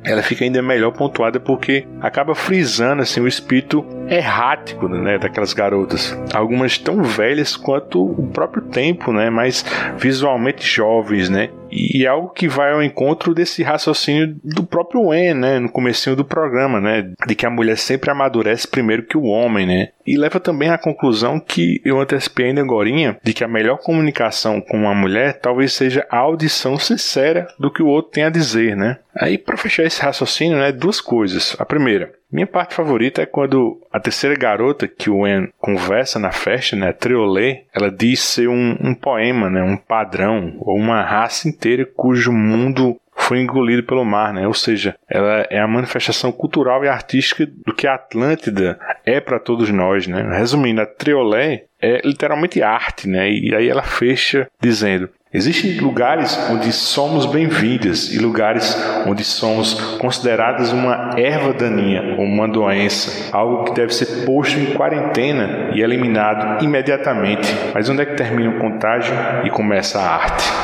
ela 0.04 0.22
fica 0.22 0.44
ainda 0.44 0.62
melhor 0.62 0.92
pontuada 0.92 1.40
porque 1.40 1.86
acaba 2.00 2.34
frisando 2.34 3.02
assim 3.02 3.20
o 3.20 3.28
espírito 3.28 3.84
errático, 4.08 4.88
né, 4.88 5.18
daquelas 5.18 5.52
garotas. 5.52 6.16
Algumas 6.32 6.78
tão 6.78 7.02
velhas 7.02 7.56
quanto 7.56 8.04
o 8.04 8.26
próprio 8.28 8.62
tempo, 8.62 9.12
né, 9.12 9.30
mas 9.30 9.64
visualmente 9.98 10.66
jovens, 10.66 11.28
né? 11.28 11.50
E 11.74 12.04
é 12.04 12.08
algo 12.08 12.28
que 12.28 12.46
vai 12.46 12.72
ao 12.72 12.82
encontro 12.82 13.34
desse 13.34 13.62
raciocínio 13.62 14.36
do 14.44 14.62
próprio 14.62 15.06
Wen, 15.06 15.34
né, 15.34 15.58
no 15.58 15.68
comecinho 15.68 16.14
do 16.14 16.24
programa, 16.24 16.80
né, 16.80 17.10
de 17.26 17.34
que 17.34 17.44
a 17.44 17.50
mulher 17.50 17.76
sempre 17.76 18.10
amadurece 18.10 18.68
primeiro 18.68 19.02
que 19.02 19.16
o 19.16 19.24
homem, 19.24 19.66
né? 19.66 19.88
E 20.06 20.16
leva 20.16 20.38
também 20.38 20.68
à 20.68 20.78
conclusão 20.78 21.40
que 21.40 21.80
eu 21.84 21.98
antecipei 21.98 22.46
ainda 22.46 22.60
agora, 22.60 22.84
de 23.22 23.32
que 23.32 23.42
a 23.42 23.48
melhor 23.48 23.78
comunicação 23.78 24.60
com 24.60 24.76
uma 24.76 24.94
mulher 24.94 25.40
talvez 25.40 25.72
seja 25.72 26.06
a 26.10 26.18
audição 26.18 26.78
sincera 26.78 27.48
do 27.58 27.72
que 27.72 27.82
o 27.82 27.86
outro 27.86 28.12
tem 28.12 28.24
a 28.24 28.30
dizer, 28.30 28.76
né? 28.76 28.98
Aí, 29.16 29.38
para 29.38 29.56
fechar 29.56 29.84
esse 29.84 30.02
raciocínio, 30.02 30.58
né, 30.58 30.72
duas 30.72 31.00
coisas. 31.00 31.56
A 31.58 31.64
primeira, 31.64 32.12
minha 32.34 32.48
parte 32.48 32.74
favorita 32.74 33.22
é 33.22 33.26
quando 33.26 33.80
a 33.92 34.00
terceira 34.00 34.34
garota 34.34 34.88
que 34.88 35.08
o 35.08 35.24
En 35.24 35.52
conversa 35.56 36.18
na 36.18 36.32
festa, 36.32 36.74
né, 36.74 36.92
Triolé, 36.92 37.62
ela 37.72 37.92
diz 37.92 38.18
ser 38.18 38.48
um, 38.48 38.76
um 38.80 38.92
poema, 38.92 39.48
né, 39.48 39.62
um 39.62 39.76
padrão, 39.76 40.56
ou 40.58 40.76
uma 40.76 41.00
raça 41.00 41.48
inteira 41.48 41.86
cujo 41.86 42.32
mundo 42.32 42.98
foi 43.14 43.38
engolido 43.38 43.84
pelo 43.84 44.04
mar, 44.04 44.34
né? 44.34 44.46
Ou 44.48 44.52
seja, 44.52 44.96
ela 45.08 45.46
é 45.48 45.60
a 45.60 45.68
manifestação 45.68 46.32
cultural 46.32 46.84
e 46.84 46.88
artística 46.88 47.46
do 47.46 47.72
que 47.72 47.86
a 47.86 47.94
Atlântida 47.94 48.78
é 49.06 49.20
para 49.20 49.38
todos 49.38 49.70
nós, 49.70 50.08
né? 50.08 50.36
Resumindo, 50.36 50.80
a 50.80 50.86
Triolé 50.86 51.66
é 51.80 52.00
literalmente 52.04 52.60
arte, 52.60 53.08
né? 53.08 53.30
E 53.30 53.54
aí 53.54 53.68
ela 53.68 53.82
fecha 53.84 54.48
dizendo: 54.60 55.08
Existem 55.36 55.80
lugares 55.80 56.38
onde 56.48 56.72
somos 56.72 57.26
bem-vindas 57.26 58.12
e 58.12 58.20
lugares 58.20 58.78
onde 59.04 59.24
somos 59.24 59.74
consideradas 59.98 60.72
uma 60.72 61.10
erva 61.16 61.52
daninha 61.52 62.14
ou 62.16 62.24
uma 62.24 62.46
doença, 62.46 63.36
algo 63.36 63.64
que 63.64 63.74
deve 63.74 63.92
ser 63.92 64.24
posto 64.24 64.56
em 64.60 64.66
quarentena 64.74 65.72
e 65.74 65.82
eliminado 65.82 66.64
imediatamente. 66.64 67.52
Mas 67.74 67.88
onde 67.88 68.02
é 68.02 68.06
que 68.06 68.14
termina 68.14 68.50
o 68.50 68.60
contágio 68.60 69.12
e 69.44 69.50
começa 69.50 69.98
a 69.98 70.08
arte? 70.08 70.63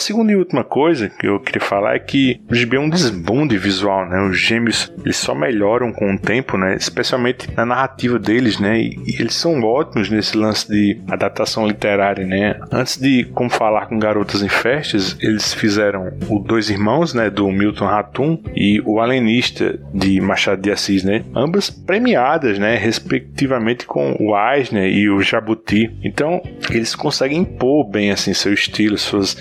A 0.00 0.02
segunda 0.02 0.32
e 0.32 0.34
última 0.34 0.64
coisa 0.64 1.10
que 1.10 1.26
eu 1.26 1.38
queria 1.38 1.60
falar 1.60 1.94
é 1.94 1.98
que 1.98 2.40
o 2.50 2.54
gibi 2.54 2.78
é 2.78 2.80
um 2.80 2.88
desbunde 2.88 3.58
visual, 3.58 4.08
né? 4.08 4.18
Os 4.22 4.40
gêmeos, 4.40 4.90
eles 5.04 5.18
só 5.18 5.34
melhoram 5.34 5.92
com 5.92 6.14
o 6.14 6.18
tempo, 6.18 6.56
né? 6.56 6.74
Especialmente 6.74 7.46
na 7.54 7.66
narrativa 7.66 8.18
deles, 8.18 8.58
né? 8.58 8.80
E, 8.80 8.98
eles 9.20 9.34
são 9.34 9.62
ótimos 9.62 10.08
nesse 10.08 10.38
lance 10.38 10.66
de 10.66 10.98
adaptação 11.06 11.68
literária, 11.68 12.24
né? 12.26 12.58
Antes 12.72 12.96
de 12.96 13.24
Como 13.34 13.50
Falar 13.50 13.88
com 13.88 13.98
Garotas 13.98 14.42
em 14.42 14.48
Festas, 14.48 15.18
eles 15.20 15.52
fizeram 15.52 16.10
o 16.30 16.38
Dois 16.38 16.70
Irmãos, 16.70 17.12
né? 17.12 17.28
Do 17.28 17.50
Milton 17.50 17.84
Ratum 17.84 18.42
e 18.56 18.80
o 18.86 19.00
Alienista 19.00 19.78
de 19.92 20.18
Machado 20.18 20.62
de 20.62 20.70
Assis, 20.70 21.04
né? 21.04 21.26
Ambas 21.36 21.68
premiadas, 21.68 22.58
né? 22.58 22.74
Respectivamente 22.74 23.84
com 23.84 24.16
o 24.18 24.34
Eisner 24.34 24.90
e 24.90 25.10
o 25.10 25.20
Jabuti. 25.20 25.94
Então, 26.02 26.40
eles 26.70 26.94
conseguem 26.94 27.40
impor 27.40 27.86
bem, 27.86 28.10
assim, 28.10 28.32
seu 28.32 28.54
estilo, 28.54 28.96
suas 28.96 29.36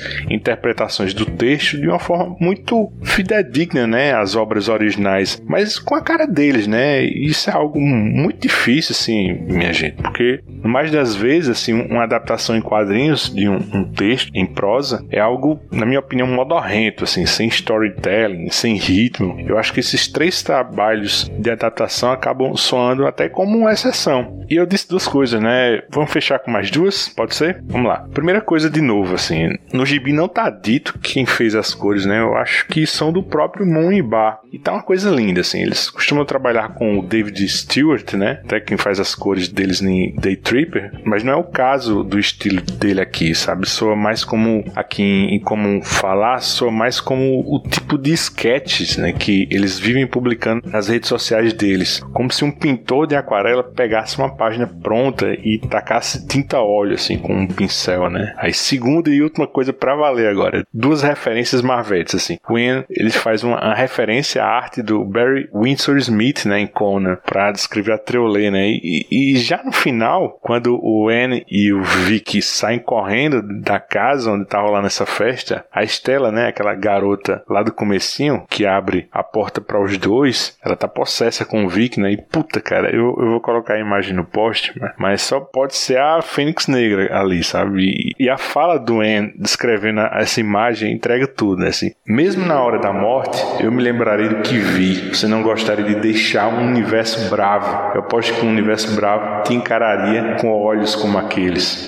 interpretações 0.50 1.14
do 1.14 1.26
texto 1.26 1.78
de 1.80 1.88
uma 1.88 2.00
forma 2.00 2.36
muito 2.40 2.92
fidedigna, 3.04 3.86
né, 3.86 4.14
às 4.14 4.36
obras 4.36 4.68
originais, 4.68 5.42
mas 5.46 5.78
com 5.78 5.96
a 5.96 6.02
cara 6.02 6.26
deles, 6.26 6.68
né? 6.68 7.04
Isso 7.04 7.50
é 7.50 7.54
algo 7.54 7.80
muito 7.80 8.42
difícil, 8.42 8.94
assim, 8.94 9.34
minha 9.48 9.72
gente, 9.72 9.96
porque 10.02 10.42
mais 10.64 10.92
das 10.92 11.16
vezes, 11.16 11.50
assim, 11.50 11.74
uma 11.74 12.04
adaptação 12.04 12.56
em 12.56 12.62
quadrinhos 12.62 13.34
de 13.34 13.48
um, 13.48 13.58
um 13.74 13.84
texto 13.84 14.32
em 14.34 14.46
prosa 14.46 15.06
é 15.10 15.20
algo, 15.20 15.60
na 15.72 15.86
minha 15.86 16.00
opinião, 16.00 16.28
modorrento, 16.28 17.04
assim, 17.04 17.26
sem 17.26 17.48
storytelling, 17.48 18.50
sem 18.50 18.76
ritmo. 18.76 19.40
Eu 19.48 19.58
acho 19.58 19.74
que 19.74 19.80
esses 19.80 20.08
três 20.08 20.42
trabalhos 20.42 21.30
de 21.38 21.50
adaptação 21.50 22.12
acabam 22.12 22.56
soando 22.56 23.06
até 23.06 23.30
como 23.30 23.58
uma 23.58 23.72
exceção. 23.72 24.46
E 24.50 24.56
eu 24.56 24.66
disse 24.66 24.90
duas 24.90 25.08
coisas, 25.08 25.40
né? 25.42 25.82
Vamos 25.90 26.12
fechar 26.12 26.40
com 26.40 26.52
mais 26.52 26.72
duas? 26.72 27.10
Pode 27.10 27.36
ser? 27.36 27.64
Vamos 27.68 27.88
lá. 27.88 28.08
Primeira 28.14 28.42
coisa, 28.42 28.70
de 28.70 28.82
novo, 28.82 29.16
assim, 29.16 29.56
no 29.72 29.86
gibi 29.86 30.12
não 30.12 30.28
tá 30.28 30.39
dito 30.48 31.00
quem 31.00 31.26
fez 31.26 31.56
as 31.56 31.74
cores, 31.74 32.06
né? 32.06 32.20
Eu 32.20 32.38
acho 32.38 32.68
que 32.68 32.86
são 32.86 33.12
do 33.12 33.24
próprio 33.24 33.66
Moon 33.66 33.92
e 33.92 34.02
Bar. 34.02 34.42
E 34.52 34.60
tá 34.60 34.74
uma 34.74 34.84
coisa 34.84 35.10
linda, 35.10 35.42
assim. 35.42 35.62
Eles 35.64 35.90
costumam 35.90 36.24
trabalhar 36.24 36.76
com 36.76 37.00
o 37.00 37.04
David 37.04 37.48
Stewart, 37.48 38.14
né? 38.14 38.42
Até 38.46 38.60
quem 38.60 38.78
faz 38.78 39.00
as 39.00 39.16
cores 39.16 39.48
deles 39.48 39.82
em 39.82 40.14
Day 40.16 40.36
Tripper. 40.36 40.92
Mas 41.04 41.24
não 41.24 41.34
é 41.34 41.36
o 41.36 41.44
caso 41.44 42.04
do 42.04 42.20
estilo 42.20 42.62
dele 42.62 43.02
aqui, 43.02 43.34
sabe? 43.34 43.68
Soa 43.68 43.96
mais 43.96 44.24
como, 44.24 44.64
aqui 44.76 45.04
em 45.04 45.40
Como 45.40 45.82
Falar, 45.82 46.40
soa 46.40 46.72
mais 46.72 47.00
como 47.00 47.40
o 47.40 47.60
tipo 47.68 47.98
de 47.98 48.14
sketches, 48.14 48.98
né? 48.98 49.12
Que 49.12 49.48
eles 49.50 49.80
vivem 49.80 50.06
publicando 50.06 50.70
nas 50.70 50.88
redes 50.88 51.10
sociais 51.10 51.54
deles. 51.54 52.00
Como 52.14 52.32
se 52.32 52.46
um 52.46 52.52
pintor 52.52 53.08
de 53.08 53.16
aquarela 53.16 53.64
pegasse 53.64 54.18
uma 54.18 54.36
página 54.36 54.68
pronta 54.68 55.34
e 55.34 55.58
tacasse 55.58 56.28
tinta 56.28 56.60
óleo, 56.60 56.94
assim, 56.94 57.18
com 57.18 57.34
um 57.34 57.48
pincel, 57.48 58.10
né? 58.10 58.34
Aí, 58.38 58.54
segunda 58.54 59.10
e 59.10 59.22
última 59.22 59.48
coisa 59.48 59.74
para 59.74 59.96
valer 59.96 60.29
agora. 60.30 60.66
Duas 60.74 61.02
referências 61.02 61.62
Marvetes, 61.62 62.16
assim. 62.16 62.38
Ian, 62.50 62.86
ele 62.90 63.10
faz 63.10 63.44
uma, 63.44 63.64
uma, 63.64 63.76
referência 63.76 64.44
à 64.44 64.48
arte 64.48 64.82
do 64.82 65.04
Barry 65.04 65.50
Windsor 65.54 65.98
Smith, 65.98 66.46
né, 66.46 66.60
em 66.60 66.68
Conan, 66.68 67.18
pra 67.26 67.52
descrever 67.52 67.94
a 67.94 67.98
Treolê, 67.98 68.52
né? 68.52 68.68
E, 68.68 69.06
e, 69.12 69.38
já 69.38 69.62
no 69.64 69.72
final, 69.72 70.40
quando 70.42 70.80
o 70.82 71.12
Ian 71.12 71.42
e 71.50 71.72
o 71.74 71.82
Vic 71.84 72.42
saem 72.42 72.80
correndo 72.80 73.42
da 73.62 73.80
casa 73.80 74.32
onde 74.32 74.46
tá 74.46 74.60
rolando 74.60 74.88
essa 74.88 75.06
festa, 75.06 75.66
a 75.72 75.84
Estela, 75.84 76.32
né, 76.32 76.48
aquela 76.48 76.74
garota 76.76 77.44
lá 77.50 77.64
do 77.64 77.72
comecinho, 77.72 78.44
que 78.50 78.66
abre 78.66 79.08
a 79.12 79.24
porta 79.24 79.62
para 79.62 79.82
os 79.82 79.98
dois, 79.98 80.58
ela 80.64 80.76
tá 80.76 80.88
possessa 80.88 81.46
com 81.46 81.66
o 81.66 81.70
Vic, 81.70 82.00
né? 82.00 82.12
E 82.12 82.18
puta, 82.18 82.60
cara, 82.62 82.90
eu, 82.94 83.16
eu 83.20 83.30
vou 83.32 83.42
colocar 83.42 83.76
a 83.76 83.80
imagem 83.80 84.14
no 84.14 84.26
post, 84.26 84.74
mas 84.98 85.22
só 85.22 85.40
pode 85.40 85.76
ser 85.76 86.00
a 86.00 86.22
Fênix 86.22 86.68
Negra 86.68 87.18
ali, 87.18 87.44
sabe? 87.44 87.84
E, 87.84 88.26
e 88.26 88.30
a 88.30 88.38
fala 88.38 88.78
do 88.78 89.04
Ian 89.04 89.32
descrevendo 89.36 90.02
essa 90.14 90.40
imagem 90.40 90.94
entrega 90.94 91.28
tudo, 91.28 91.62
né? 91.62 91.70
Assim, 91.70 91.92
mesmo 92.06 92.46
na 92.46 92.62
hora 92.62 92.80
da 92.80 92.92
morte, 92.92 93.42
eu 93.60 93.72
me 93.72 93.82
lembrarei 93.82 94.30
do 94.30 94.42
que 94.42 94.58
vi. 94.58 95.10
Você 95.14 95.28
não 95.28 95.44
gostaria 95.44 95.86
de 95.86 95.96
deixar 95.96 96.48
um 96.48 96.68
universo 96.68 97.30
bravo. 97.30 97.94
Eu 97.96 98.02
aposto 98.02 98.34
que 98.34 98.46
um 98.46 98.50
universo 98.50 98.96
bravo 98.96 99.44
te 99.44 99.54
encararia 99.54 100.38
com 100.40 100.50
olhos 100.50 100.96
como 100.96 101.18
aqueles. 101.18 101.88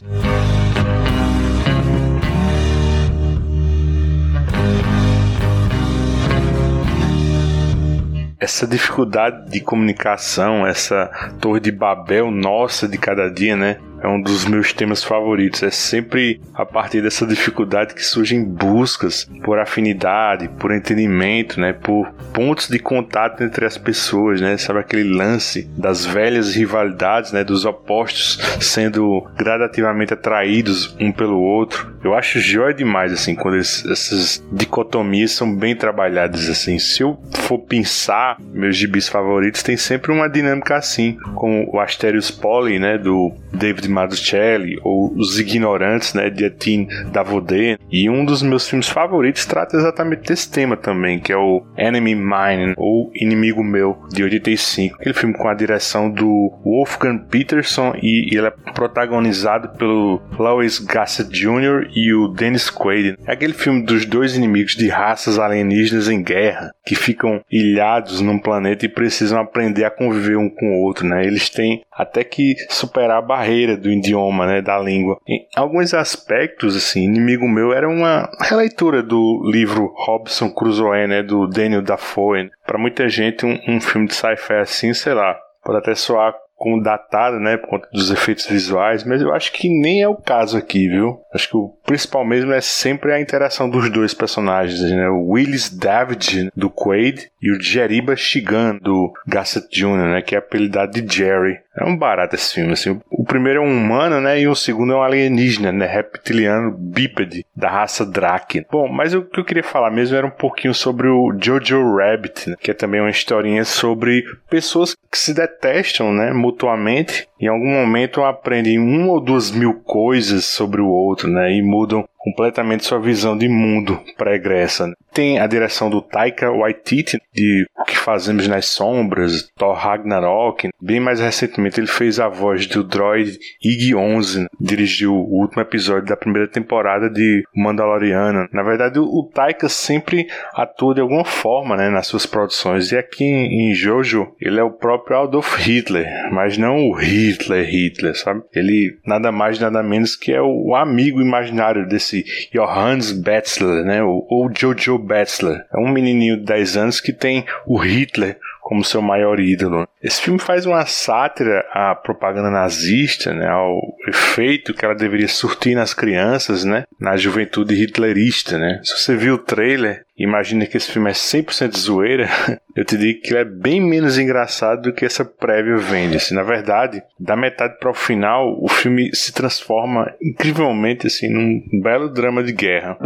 essa 8.41 8.65
dificuldade 8.65 9.51
de 9.51 9.62
comunicação, 9.62 10.65
essa 10.65 11.12
torre 11.39 11.60
de 11.60 11.71
Babel 11.71 12.31
nossa 12.31 12.88
de 12.88 12.97
cada 12.97 13.29
dia, 13.29 13.55
né? 13.55 13.77
É 14.01 14.07
um 14.07 14.21
dos 14.21 14.45
meus 14.45 14.73
temas 14.73 15.03
favoritos. 15.03 15.63
É 15.63 15.69
sempre 15.69 16.41
a 16.53 16.65
partir 16.65 17.01
dessa 17.01 17.25
dificuldade 17.25 17.93
que 17.93 18.03
surgem 18.03 18.43
buscas 18.43 19.29
por 19.43 19.59
afinidade, 19.59 20.49
por 20.59 20.71
entendimento, 20.71 21.59
né? 21.59 21.73
Por 21.73 22.11
pontos 22.33 22.67
de 22.67 22.79
contato 22.79 23.43
entre 23.43 23.65
as 23.65 23.77
pessoas, 23.77 24.41
né? 24.41 24.57
Sabe 24.57 24.79
aquele 24.79 25.13
lance 25.13 25.69
das 25.77 26.05
velhas 26.05 26.55
rivalidades, 26.55 27.31
né? 27.31 27.43
Dos 27.43 27.65
opostos 27.65 28.39
sendo 28.59 29.27
gradativamente 29.37 30.13
atraídos 30.13 30.95
um 30.99 31.11
pelo 31.11 31.39
outro. 31.39 31.93
Eu 32.03 32.15
acho 32.15 32.39
joia 32.39 32.73
demais, 32.73 33.13
assim, 33.13 33.35
quando 33.35 33.57
essas 33.57 34.43
dicotomias 34.51 35.31
são 35.31 35.55
bem 35.55 35.75
trabalhadas, 35.75 36.49
assim. 36.49 36.79
Se 36.79 37.03
eu 37.03 37.19
for 37.33 37.59
pensar 37.59 38.37
meus 38.39 38.75
gibis 38.75 39.07
favoritos, 39.07 39.61
tem 39.61 39.77
sempre 39.77 40.11
uma 40.11 40.27
dinâmica 40.27 40.75
assim, 40.75 41.17
como 41.35 41.69
o 41.71 41.79
Asterios 41.79 42.31
Poly, 42.31 42.79
né? 42.79 42.97
Do 42.97 43.31
David 43.53 43.90
Mazzucchelli, 43.91 44.80
ou 44.84 45.13
Os 45.15 45.39
Ignorantes, 45.39 46.13
né, 46.13 46.30
de 46.30 46.45
Etienne 46.45 46.88
Davodé. 47.12 47.77
E 47.91 48.10
um 48.10 48.25
dos 48.25 48.41
meus 48.41 48.67
filmes 48.67 48.89
favoritos 48.89 49.45
trata 49.45 49.77
exatamente 49.77 50.27
desse 50.27 50.49
tema 50.49 50.77
também, 50.77 51.19
que 51.19 51.32
é 51.32 51.38
o 51.38 51.63
Enemy 51.77 52.15
Mine, 52.15 52.73
ou 52.77 53.12
Inimigo 53.13 53.63
Meu, 53.63 53.97
de 54.12 54.23
85. 54.23 54.95
Aquele 54.95 55.13
filme 55.13 55.36
com 55.36 55.47
a 55.47 55.54
direção 55.54 56.10
do 56.10 56.51
Wolfgang 56.63 57.25
Peterson 57.30 57.93
e 58.01 58.36
ele 58.36 58.47
é 58.47 58.54
protagonizado 58.73 59.69
pelo 59.77 60.21
Lois 60.38 60.80
Gossett 60.80 61.30
Jr. 61.30 61.89
e 61.95 62.13
o 62.13 62.27
Dennis 62.27 62.69
Quaid. 62.69 63.17
É 63.27 63.34
aquele 63.34 63.54
filme 63.54 63.84
dos 63.84 64.06
dois 64.06 64.36
inimigos 64.36 64.75
de 64.75 64.88
raças 64.88 65.38
alienígenas 65.38 66.10
em 66.10 66.23
guerra, 66.23 66.71
que 66.86 66.95
ficam 66.95 67.41
ilhados 67.51 68.21
num 68.21 68.39
planeta 68.39 68.86
e 68.86 68.89
precisam 68.89 69.39
aprender 69.39 69.84
a 69.84 69.91
conviver 69.91 70.38
um 70.38 70.49
com 70.49 70.65
o 70.67 70.82
outro, 70.84 71.08
né? 71.08 71.25
Eles 71.25 71.49
têm 71.49 71.82
até 71.91 72.23
que 72.23 72.56
superar 72.69 73.17
a 73.17 73.21
barreira 73.21 73.77
do 73.81 73.91
idioma, 73.91 74.45
né, 74.45 74.61
da 74.61 74.77
língua. 74.79 75.19
Em 75.27 75.45
alguns 75.55 75.93
aspectos, 75.93 76.75
assim, 76.75 77.03
Inimigo 77.03 77.47
Meu 77.47 77.73
era 77.73 77.89
uma 77.89 78.29
releitura 78.39 79.01
do 79.03 79.41
livro 79.51 79.93
Robson 79.95 80.49
Crusoe, 80.49 81.07
né, 81.07 81.23
do 81.23 81.47
Daniel 81.47 81.81
Dafoe. 81.81 82.49
Para 82.65 82.77
muita 82.77 83.09
gente, 83.09 83.45
um, 83.45 83.59
um 83.67 83.81
filme 83.81 84.07
de 84.07 84.13
sci-fi 84.13 84.53
assim, 84.53 84.93
sei 84.93 85.13
lá, 85.13 85.37
pode 85.63 85.79
até 85.79 85.95
soar 85.95 86.33
como 86.61 86.79
datado, 86.79 87.39
né, 87.39 87.57
por 87.57 87.69
conta 87.69 87.89
dos 87.91 88.11
efeitos 88.11 88.45
visuais, 88.45 89.03
mas 89.03 89.19
eu 89.19 89.33
acho 89.33 89.51
que 89.51 89.67
nem 89.67 90.03
é 90.03 90.07
o 90.07 90.15
caso 90.15 90.55
aqui, 90.55 90.87
viu? 90.87 91.17
Acho 91.33 91.49
que 91.49 91.57
o 91.57 91.69
principal 91.83 92.23
mesmo 92.23 92.53
é 92.53 92.61
sempre 92.61 93.11
a 93.11 93.19
interação 93.19 93.67
dos 93.67 93.89
dois 93.89 94.13
personagens, 94.13 94.79
né? 94.79 95.09
O 95.09 95.29
Willis 95.29 95.75
David, 95.75 96.51
do 96.55 96.69
Quaid, 96.69 97.31
e 97.41 97.51
o 97.51 97.59
Jeriba 97.59 98.15
Shigan, 98.15 98.77
do 98.79 99.11
Gossett 99.27 99.67
Jr., 99.71 100.11
né, 100.11 100.21
que 100.21 100.35
é 100.35 100.37
apelidado 100.37 101.01
de 101.01 101.15
Jerry. 101.15 101.57
É 101.75 101.86
um 101.86 101.95
barato 101.95 102.36
esse 102.36 102.53
filme, 102.53 102.73
assim. 102.73 102.99
O 103.10 103.23
primeiro 103.23 103.62
é 103.62 103.65
um 103.65 103.71
humano, 103.71 104.19
né? 104.19 104.39
E 104.41 104.47
o 104.47 104.55
segundo 104.55 104.93
é 104.93 104.95
um 104.97 105.01
alienígena, 105.01 105.71
né? 105.71 105.86
Reptiliano 105.86 106.71
bípede, 106.77 107.45
da 107.55 107.69
raça 107.69 108.05
Drake. 108.05 108.65
Bom, 108.69 108.89
mas 108.89 109.13
o 109.13 109.21
que 109.21 109.39
eu 109.39 109.45
queria 109.45 109.63
falar 109.63 109.89
mesmo 109.89 110.17
era 110.17 110.27
um 110.27 110.31
pouquinho 110.31 110.73
sobre 110.73 111.07
o 111.07 111.34
Jojo 111.41 111.95
Rabbit, 111.95 112.49
né? 112.49 112.55
que 112.60 112.71
é 112.71 112.73
também 112.73 112.99
uma 112.99 113.10
historinha 113.10 113.63
sobre 113.63 114.23
pessoas 114.49 114.95
que 115.10 115.17
se 115.17 115.34
detestam, 115.34 116.12
né? 116.12 116.34
Mutuamente. 116.34 117.27
Em 117.39 117.47
algum 117.47 117.69
momento 117.69 118.23
aprendem 118.23 118.77
uma 118.77 119.13
ou 119.13 119.21
duas 119.21 119.49
mil 119.49 119.73
coisas 119.75 120.45
sobre 120.45 120.81
o 120.81 120.88
outro, 120.88 121.29
né? 121.29 121.53
E 121.53 121.62
mudam 121.62 122.05
completamente 122.23 122.86
sua 122.86 122.99
visão 122.99 123.38
de 123.38 123.47
mundo 123.47 123.99
pregressa. 124.17 124.88
Né? 124.88 124.93
Tem 125.13 125.39
a 125.39 125.47
direção 125.47 125.89
do 125.89 126.01
Taika 126.01 126.51
Waititi, 126.51 127.19
de 127.34 127.65
O 127.77 127.84
que 127.84 127.97
Fazemos 127.97 128.47
nas 128.47 128.65
Sombras, 128.65 129.49
Thor 129.57 129.75
Ragnarok. 129.75 130.69
Bem 130.81 130.99
mais 130.99 131.19
recentemente 131.19 131.79
ele 131.79 131.88
fez 131.88 132.19
a 132.19 132.27
voz 132.27 132.65
do 132.65 132.84
droid 132.84 133.38
IG-11, 133.63 134.45
dirigiu 134.60 135.13
o 135.13 135.41
último 135.41 135.62
episódio 135.62 136.05
da 136.05 136.17
primeira 136.17 136.47
temporada 136.47 137.10
de 137.10 137.43
Mandaloriana. 137.55 138.47
Na 138.51 138.63
verdade, 138.63 138.99
o 138.99 139.29
Taika 139.34 139.69
sempre 139.69 140.27
atua 140.53 140.95
de 140.95 141.01
alguma 141.01 141.25
forma 141.25 141.75
né, 141.75 141.89
nas 141.89 142.07
suas 142.07 142.25
produções. 142.25 142.91
E 142.91 142.97
aqui 142.97 143.25
em 143.25 143.73
Jojo, 143.73 144.34
ele 144.39 144.60
é 144.60 144.63
o 144.63 144.71
próprio 144.71 145.17
Adolf 145.17 145.57
Hitler, 145.57 146.07
mas 146.31 146.57
não 146.57 146.89
o 146.89 146.93
Hitler 146.93 147.65
Hitler, 147.65 148.17
sabe? 148.17 148.41
Ele 148.53 148.97
nada 149.05 149.31
mais 149.31 149.60
nada 149.60 149.84
menos 149.84 150.15
que 150.15 150.31
é 150.31 150.41
o 150.41 150.75
amigo 150.75 151.21
imaginário 151.21 151.88
desse 151.88 152.11
Johannes 152.54 153.12
Betzler, 153.12 153.84
né? 153.86 154.04
Ou 154.04 154.50
Jojo 154.54 154.97
Betzler. 154.97 155.65
É 155.74 155.78
um 155.78 155.89
menininho 155.89 156.38
de 156.38 156.45
10 156.45 156.78
anos 156.78 157.02
que 157.02 157.13
tem 157.13 157.45
o 157.65 157.78
Hitler 157.78 158.38
como 158.71 158.86
seu 158.86 159.01
maior 159.01 159.38
ídolo. 159.38 159.86
Esse 160.01 160.21
filme 160.21 160.39
faz 160.39 160.65
uma 160.65 160.86
sátira 160.86 161.65
à 161.73 161.93
propaganda 161.93 162.49
nazista, 162.49 163.34
né, 163.34 163.45
ao 163.45 163.81
efeito 164.07 164.73
que 164.73 164.86
ela 164.86 164.95
deveria 164.95 165.27
surtir 165.27 165.75
nas 165.75 165.93
crianças, 165.93 166.63
né, 166.63 166.86
na 166.97 167.17
juventude 167.17 167.75
hitlerista, 167.75 168.57
né. 168.57 168.79
Se 168.81 168.97
você 168.97 169.13
viu 169.13 169.34
o 169.34 169.38
trailer, 169.38 170.05
imagina 170.17 170.65
que 170.65 170.77
esse 170.77 170.89
filme 170.89 171.10
é 171.10 171.13
100% 171.13 171.75
zoeira, 171.75 172.29
eu 172.73 172.86
te 172.86 172.95
digo 172.97 173.19
que 173.19 173.34
ele 173.34 173.41
é 173.41 173.43
bem 173.43 173.81
menos 173.81 174.17
engraçado 174.17 174.84
do 174.84 174.93
que 174.93 175.03
essa 175.03 175.25
prévia 175.25 175.75
vende. 175.75 176.15
Assim, 176.15 176.34
na 176.34 176.43
verdade, 176.43 177.03
da 177.19 177.36
metade 177.36 177.77
para 177.77 177.91
o 177.91 177.93
final, 177.93 178.57
o 178.57 178.69
filme 178.69 179.13
se 179.13 179.34
transforma 179.34 180.13
incrivelmente 180.23 181.07
assim 181.07 181.27
num 181.27 181.81
belo 181.81 182.07
drama 182.07 182.41
de 182.41 182.53
guerra. 182.53 182.97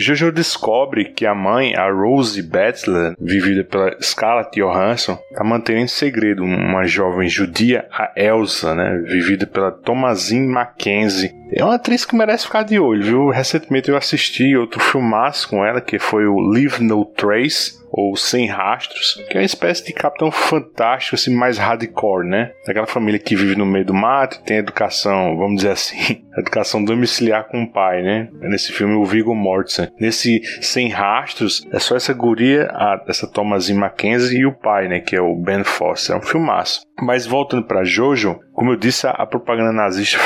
Jojo 0.00 0.30
descobre 0.30 1.06
que 1.06 1.26
a 1.26 1.34
mãe, 1.34 1.74
a 1.74 1.90
Rose 1.90 2.40
Betzler, 2.40 3.16
vivida 3.18 3.64
pela 3.64 4.00
Scarlett 4.00 4.60
Johansson, 4.60 5.18
está 5.28 5.42
mantendo 5.42 5.80
em 5.80 5.88
segredo 5.88 6.44
uma 6.44 6.86
jovem 6.86 7.28
judia, 7.28 7.84
a 7.90 8.12
Elsa, 8.14 8.76
né, 8.76 8.96
vivida 9.04 9.44
pela 9.44 9.72
Thomasine 9.72 10.46
Mackenzie. 10.46 11.32
É 11.50 11.64
uma 11.64 11.76
atriz 11.76 12.04
que 12.04 12.16
merece 12.16 12.44
ficar 12.44 12.62
de 12.62 12.78
olho, 12.78 13.02
viu? 13.02 13.28
Recentemente 13.30 13.88
eu 13.88 13.96
assisti 13.96 14.56
outro 14.56 14.80
filmaço 14.80 15.48
com 15.48 15.64
ela, 15.64 15.80
que 15.80 15.98
foi 15.98 16.26
o 16.26 16.38
Leave 16.38 16.82
No 16.82 17.04
Trace, 17.04 17.78
ou 17.90 18.16
Sem 18.16 18.46
Rastros, 18.46 19.22
que 19.28 19.36
é 19.36 19.40
uma 19.40 19.46
espécie 19.46 19.84
de 19.84 19.92
Capitão 19.92 20.30
Fantástico, 20.30 21.14
assim, 21.14 21.34
mais 21.34 21.58
hardcore, 21.58 22.26
né? 22.26 22.52
Aquela 22.66 22.86
família 22.86 23.18
que 23.18 23.34
vive 23.34 23.56
no 23.56 23.66
meio 23.66 23.84
do 23.84 23.94
mato, 23.94 24.42
tem 24.44 24.58
educação, 24.58 25.36
vamos 25.36 25.56
dizer 25.56 25.70
assim, 25.70 26.24
educação 26.36 26.84
domiciliar 26.84 27.48
com 27.48 27.62
o 27.62 27.72
pai, 27.72 28.02
né? 28.02 28.28
Nesse 28.40 28.72
filme, 28.72 28.94
o 28.94 29.04
Viggo 29.04 29.34
Mortensen. 29.34 29.88
Nesse 29.98 30.40
Sem 30.60 30.88
Rastros, 30.88 31.66
é 31.72 31.78
só 31.78 31.96
essa 31.96 32.12
guria, 32.12 32.68
a, 32.70 33.02
essa 33.08 33.26
Thomasin 33.26 33.74
Mackenzie 33.74 34.40
e 34.40 34.46
o 34.46 34.52
pai, 34.52 34.88
né? 34.88 35.00
Que 35.00 35.16
é 35.16 35.20
o 35.20 35.34
Ben 35.34 35.64
Foster. 35.64 36.14
É 36.14 36.18
um 36.18 36.22
filmaço. 36.22 36.82
Mas 37.00 37.26
voltando 37.26 37.64
para 37.64 37.84
Jojo, 37.84 38.40
como 38.52 38.72
eu 38.72 38.76
disse, 38.76 39.06
a, 39.06 39.10
a 39.10 39.26
propaganda 39.26 39.72
nazista 39.72 40.18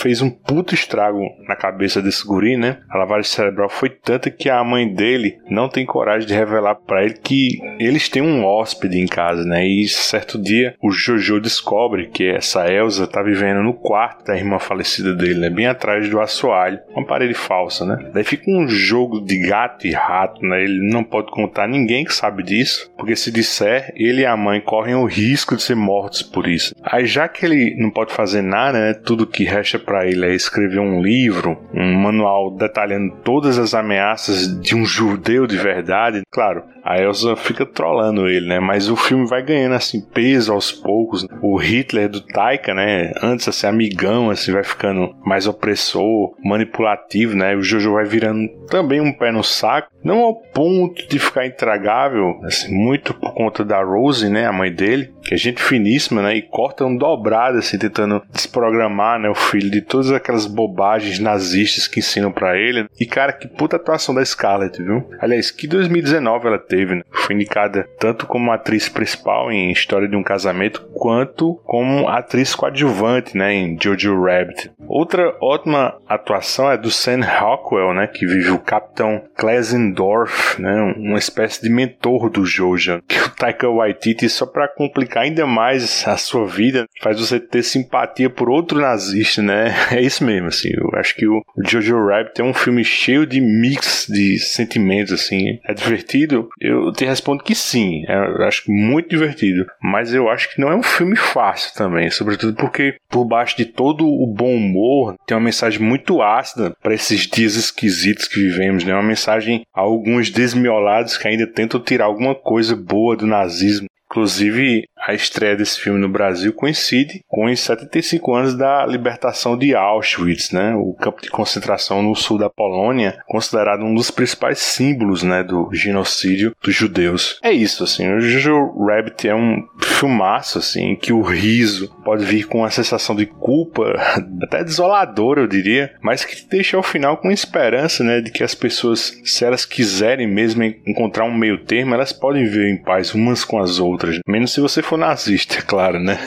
fez 0.00 0.22
um 0.22 0.30
puto 0.30 0.74
estrago 0.74 1.20
na 1.48 1.56
cabeça 1.56 2.00
desse 2.00 2.26
guri, 2.26 2.56
né? 2.56 2.78
A 2.88 2.98
lavagem 2.98 3.30
cerebral 3.30 3.68
foi 3.68 3.90
tanta 3.90 4.30
que 4.30 4.48
a 4.48 4.62
mãe 4.62 4.92
dele 4.92 5.38
não 5.50 5.68
tem 5.68 5.84
coragem 5.84 6.26
de 6.26 6.34
revelar 6.34 6.74
para 6.74 7.04
ele 7.04 7.14
que 7.14 7.60
eles 7.78 8.08
têm 8.08 8.22
um 8.22 8.44
hóspede 8.44 8.98
em 8.98 9.06
casa, 9.06 9.44
né? 9.44 9.66
E 9.66 9.86
certo 9.88 10.40
dia 10.40 10.74
o 10.82 10.90
Jojo 10.90 11.40
descobre 11.40 12.06
que 12.06 12.28
essa 12.28 12.70
Elsa 12.70 13.06
tá 13.06 13.22
vivendo 13.22 13.62
no 13.62 13.74
quarto 13.74 14.24
da 14.24 14.36
irmã 14.36 14.58
falecida 14.58 15.14
dele, 15.14 15.40
né? 15.40 15.50
Bem 15.50 15.66
atrás 15.66 16.08
do 16.08 16.20
assoalho, 16.20 16.78
uma 16.94 17.06
parede 17.06 17.34
falsa, 17.34 17.84
né? 17.84 18.10
Daí 18.12 18.24
fica 18.24 18.50
um 18.50 18.68
jogo 18.68 19.20
de 19.20 19.38
gato 19.38 19.86
e 19.86 19.92
rato, 19.92 20.40
né? 20.42 20.62
Ele 20.62 20.88
não 20.90 21.04
pode 21.04 21.30
contar 21.30 21.66
ninguém 21.66 22.04
que 22.04 22.14
sabe 22.14 22.42
disso, 22.42 22.90
porque 22.96 23.16
se 23.16 23.30
disser, 23.30 23.92
ele 23.96 24.22
e 24.22 24.26
a 24.26 24.36
mãe 24.36 24.60
correm 24.60 24.94
o 24.94 25.04
risco 25.04 25.56
de 25.56 25.62
ser 25.62 25.76
mortos 25.76 26.05
por 26.22 26.46
isso. 26.46 26.74
Aí 26.82 27.06
já 27.06 27.28
que 27.28 27.44
ele 27.44 27.76
não 27.78 27.90
pode 27.90 28.12
fazer 28.12 28.42
nada, 28.42 28.78
né? 28.78 28.94
Tudo 28.94 29.26
que 29.26 29.44
resta 29.44 29.78
para 29.78 30.06
ele 30.06 30.26
é 30.26 30.34
escrever 30.34 30.80
um 30.80 31.02
livro, 31.02 31.58
um 31.74 31.94
manual 31.94 32.54
detalhando 32.54 33.14
todas 33.24 33.58
as 33.58 33.74
ameaças 33.74 34.60
de 34.60 34.74
um 34.74 34.84
judeu 34.84 35.46
de 35.46 35.56
verdade. 35.56 36.22
Claro, 36.30 36.64
a 36.84 36.98
Elsa 36.98 37.34
fica 37.36 37.66
trollando 37.66 38.28
ele, 38.28 38.48
né? 38.48 38.60
Mas 38.60 38.88
o 38.88 38.96
filme 38.96 39.26
vai 39.26 39.42
ganhando 39.42 39.74
assim 39.74 40.00
peso 40.00 40.52
aos 40.52 40.70
poucos. 40.70 41.26
O 41.42 41.56
Hitler 41.56 42.08
do 42.08 42.20
Taika, 42.20 42.74
né? 42.74 43.12
Antes 43.22 43.48
assim 43.48 43.66
amigão, 43.66 44.30
assim 44.30 44.52
vai 44.52 44.62
ficando 44.62 45.14
mais 45.24 45.46
opressor, 45.46 46.34
manipulativo, 46.44 47.36
né? 47.36 47.56
O 47.56 47.62
Jojo 47.62 47.92
vai 47.92 48.04
virando 48.04 48.48
também 48.68 49.00
um 49.00 49.12
pé 49.12 49.32
no 49.32 49.42
saco, 49.42 49.88
não 50.04 50.20
ao 50.20 50.34
ponto 50.34 51.06
de 51.08 51.18
ficar 51.18 51.46
intragável, 51.46 52.40
assim, 52.44 52.72
muito 52.72 53.14
por 53.14 53.32
conta 53.34 53.64
da 53.64 53.82
Rose, 53.82 54.28
né, 54.28 54.46
a 54.46 54.52
mãe 54.52 54.72
dele, 54.72 55.12
que 55.26 55.34
é 55.34 55.36
gente 55.36 55.62
finíssima, 55.62 56.22
né, 56.22 56.36
e 56.36 56.42
corta 56.42 56.84
um 56.84 56.96
dobrado 56.96 57.58
assim 57.58 57.78
tentando 57.78 58.22
desprogramar, 58.32 59.18
né, 59.18 59.28
o 59.28 59.34
filho 59.34 59.70
de 59.70 59.80
todas 59.80 60.10
aquelas 60.12 60.46
bobagens 60.46 61.18
nazistas 61.18 61.86
que 61.86 62.00
ensinam 62.00 62.32
para 62.32 62.56
ele. 62.56 62.86
E 62.98 63.06
cara, 63.06 63.32
que 63.32 63.48
puta 63.48 63.76
atuação 63.76 64.14
da 64.14 64.24
Scarlett, 64.24 64.82
viu? 64.82 65.08
Aliás, 65.20 65.50
que 65.50 65.66
2019 65.66 66.46
ela 66.46 66.58
teve 66.58 66.96
né? 66.96 67.02
Foi 67.10 67.34
indicada 67.34 67.88
tanto 67.98 68.26
como 68.26 68.52
atriz 68.52 68.88
principal 68.88 69.50
em 69.50 69.70
História 69.70 70.08
de 70.08 70.16
um 70.16 70.22
Casamento, 70.22 70.86
quanto 70.94 71.60
como 71.64 72.08
atriz 72.08 72.54
coadjuvante, 72.54 73.36
né, 73.36 73.54
em 73.54 73.78
Jojo 73.80 74.22
Rabbit. 74.22 74.70
Outra 74.86 75.36
ótima 75.40 75.96
atuação 76.08 76.70
é 76.70 76.76
do 76.76 76.90
Sam 76.90 77.20
Rockwell, 77.24 77.94
né, 77.94 78.06
que 78.06 78.26
vive 78.26 78.50
o 78.50 78.58
Capitão 78.58 79.22
Klesendorf, 79.36 80.60
né, 80.60 80.94
uma 80.96 81.18
espécie 81.18 81.62
de 81.62 81.70
mentor 81.70 82.30
do 82.30 82.44
Jojo, 82.44 83.02
que 83.06 83.18
o 83.18 83.30
Taika 83.30 83.68
Waititi, 83.68 84.28
só 84.28 84.46
para 84.46 84.68
complicar 84.68 85.15
ainda 85.20 85.46
mais 85.46 86.06
a 86.06 86.16
sua 86.16 86.46
vida, 86.46 86.86
faz 87.02 87.18
você 87.18 87.38
ter 87.38 87.62
simpatia 87.62 88.28
por 88.28 88.48
outro 88.48 88.80
nazista, 88.80 89.42
né? 89.42 89.74
É 89.96 90.00
isso 90.00 90.24
mesmo, 90.24 90.48
assim. 90.48 90.68
Eu 90.72 90.90
acho 90.98 91.14
que 91.14 91.26
o 91.26 91.42
Jojo 91.66 92.06
Rabbit 92.06 92.40
é 92.40 92.44
um 92.44 92.52
filme 92.52 92.84
cheio 92.84 93.26
de 93.26 93.40
mix 93.40 94.06
de 94.08 94.38
sentimentos, 94.38 95.12
assim. 95.12 95.58
É 95.64 95.72
divertido, 95.72 96.48
eu 96.60 96.92
te 96.92 97.04
respondo 97.04 97.42
que 97.42 97.54
sim, 97.54 98.04
é, 98.06 98.14
eu 98.14 98.44
acho 98.44 98.70
muito 98.70 99.08
divertido, 99.08 99.66
mas 99.82 100.12
eu 100.12 100.28
acho 100.28 100.52
que 100.52 100.60
não 100.60 100.70
é 100.70 100.76
um 100.76 100.82
filme 100.82 101.16
fácil 101.16 101.72
também, 101.74 102.10
sobretudo 102.10 102.54
porque 102.56 102.96
por 103.08 103.24
baixo 103.24 103.56
de 103.56 103.64
todo 103.64 104.06
o 104.06 104.26
bom 104.26 104.54
humor 104.54 105.14
tem 105.26 105.36
uma 105.36 105.44
mensagem 105.44 105.80
muito 105.80 106.20
ácida 106.20 106.74
para 106.82 106.94
esses 106.94 107.26
dias 107.26 107.54
esquisitos 107.54 108.28
que 108.28 108.40
vivemos, 108.40 108.84
né? 108.84 108.92
Uma 108.92 109.02
mensagem 109.02 109.62
a 109.74 109.80
alguns 109.80 110.30
desmiolados 110.30 111.16
que 111.16 111.28
ainda 111.28 111.46
tentam 111.46 111.80
tirar 111.80 112.06
alguma 112.06 112.34
coisa 112.34 112.76
boa 112.76 113.16
do 113.16 113.26
nazismo. 113.26 113.86
Inclusive, 114.10 114.88
a 115.06 115.14
estreia 115.14 115.56
desse 115.56 115.80
filme 115.80 116.00
no 116.00 116.08
Brasil 116.08 116.52
coincide 116.52 117.22
com 117.28 117.46
os 117.46 117.60
75 117.60 118.34
anos 118.34 118.54
da 118.56 118.84
libertação 118.86 119.56
de 119.56 119.74
Auschwitz, 119.74 120.50
né? 120.50 120.74
O 120.74 120.94
campo 120.94 121.22
de 121.22 121.30
concentração 121.30 122.02
no 122.02 122.14
sul 122.14 122.38
da 122.38 122.50
Polônia, 122.50 123.18
considerado 123.26 123.84
um 123.84 123.94
dos 123.94 124.10
principais 124.10 124.58
símbolos, 124.58 125.22
né, 125.22 125.42
do 125.42 125.68
genocídio 125.72 126.54
dos 126.62 126.74
judeus. 126.74 127.38
É 127.42 127.52
isso, 127.52 127.84
assim, 127.84 128.08
o 128.12 128.20
Jojo 128.20 128.74
Rabbit 128.84 129.28
é 129.28 129.34
um 129.34 129.64
filmaço, 129.80 130.58
assim, 130.58 130.96
que 130.96 131.12
o 131.12 131.22
riso 131.22 131.94
pode 132.04 132.24
vir 132.24 132.46
com 132.46 132.58
uma 132.58 132.70
sensação 132.70 133.14
de 133.14 133.26
culpa, 133.26 133.94
até 134.42 134.64
desoladora, 134.64 135.40
eu 135.40 135.46
diria, 135.46 135.94
mas 136.00 136.24
que 136.24 136.36
te 136.36 136.48
deixa 136.48 136.76
ao 136.76 136.82
final 136.82 137.16
com 137.16 137.30
esperança, 137.30 138.02
né, 138.02 138.20
de 138.20 138.30
que 138.30 138.42
as 138.42 138.54
pessoas, 138.54 139.20
se 139.24 139.44
elas 139.44 139.64
quiserem 139.64 140.26
mesmo 140.26 140.62
encontrar 140.64 141.24
um 141.24 141.36
meio 141.36 141.58
termo, 141.64 141.94
elas 141.94 142.12
podem 142.12 142.44
viver 142.44 142.70
em 142.70 142.82
paz 142.82 143.14
umas 143.14 143.44
com 143.44 143.58
as 143.58 143.78
outras, 143.78 143.95
menos 144.28 144.52
se 144.52 144.60
você 144.60 144.82
for 144.82 144.98
nazista, 144.98 145.58
é 145.58 145.62
claro, 145.62 145.98
né? 145.98 146.18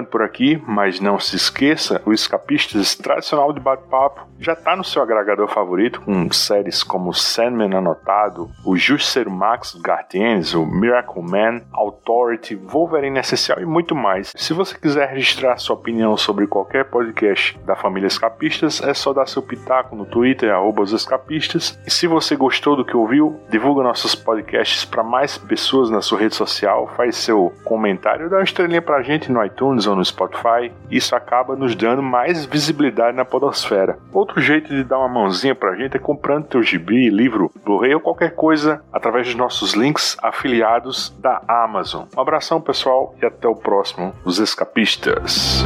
Ficando 0.00 0.06
por 0.06 0.22
aqui, 0.22 0.62
mas 0.66 1.00
não 1.00 1.18
se 1.18 1.36
esqueça, 1.36 2.00
o 2.04 2.12
Escapistas 2.12 2.94
tradicional 2.94 3.52
de 3.52 3.60
bate-papo 3.60 4.26
já 4.38 4.54
está 4.54 4.74
no 4.74 4.82
seu 4.82 5.02
agregador 5.02 5.48
favorito, 5.48 6.00
com 6.00 6.32
séries 6.32 6.82
como 6.82 7.12
Sandman 7.12 7.76
Anotado, 7.76 8.50
o 8.64 8.76
Justiceiro 8.76 9.30
Max 9.30 9.74
Gartienes, 9.74 10.54
o 10.54 10.64
Miracle 10.64 11.22
Man, 11.22 11.62
Authority, 11.72 12.54
Wolverine 12.56 13.18
Essencial 13.18 13.60
e 13.60 13.66
muito 13.66 13.94
mais. 13.94 14.32
Se 14.34 14.54
você 14.54 14.76
quiser 14.78 15.08
registrar 15.08 15.58
sua 15.58 15.76
opinião 15.76 16.16
sobre 16.16 16.46
qualquer 16.46 16.86
podcast 16.86 17.58
da 17.66 17.76
família 17.76 18.06
Escapistas, 18.06 18.82
é 18.82 18.94
só 18.94 19.12
dar 19.12 19.28
seu 19.28 19.42
pitaco 19.42 19.94
no 19.94 20.06
Twitter, 20.06 20.50
arroba 20.50 20.82
os 20.82 20.92
escapistas. 20.92 21.78
E 21.86 21.90
se 21.90 22.06
você 22.06 22.34
gostou 22.34 22.76
do 22.76 22.84
que 22.84 22.96
ouviu, 22.96 23.38
divulga 23.50 23.82
nossos 23.82 24.14
podcasts 24.14 24.84
para 24.84 25.02
mais 25.02 25.36
pessoas 25.36 25.90
na 25.90 26.00
sua 26.00 26.18
rede 26.18 26.34
social, 26.34 26.88
faz 26.96 27.16
seu 27.16 27.52
comentário, 27.64 28.30
dá 28.30 28.36
uma 28.36 28.42
estrelinha 28.42 28.80
pra 28.80 29.02
gente 29.02 29.30
no 29.30 29.44
iTunes 29.44 29.86
ou 29.90 29.96
no 29.96 30.04
Spotify. 30.04 30.72
Isso 30.90 31.14
acaba 31.14 31.56
nos 31.56 31.74
dando 31.74 32.02
mais 32.02 32.44
visibilidade 32.44 33.16
na 33.16 33.24
podosfera. 33.24 33.98
Outro 34.12 34.40
jeito 34.40 34.68
de 34.68 34.84
dar 34.84 34.98
uma 34.98 35.08
mãozinha 35.08 35.54
pra 35.54 35.76
gente 35.76 35.96
é 35.96 36.00
comprando 36.00 36.46
teu 36.46 36.62
gibi, 36.62 37.10
livro, 37.10 37.50
Blu-ray 37.64 37.94
ou 37.94 38.00
qualquer 38.00 38.34
coisa 38.34 38.82
através 38.92 39.26
dos 39.26 39.36
nossos 39.36 39.74
links 39.74 40.16
afiliados 40.22 41.14
da 41.18 41.42
Amazon. 41.46 42.04
Um 42.16 42.20
abração, 42.20 42.60
pessoal, 42.60 43.14
e 43.20 43.26
até 43.26 43.48
o 43.48 43.54
próximo, 43.54 44.14
Os 44.24 44.38
Escapistas. 44.38 45.62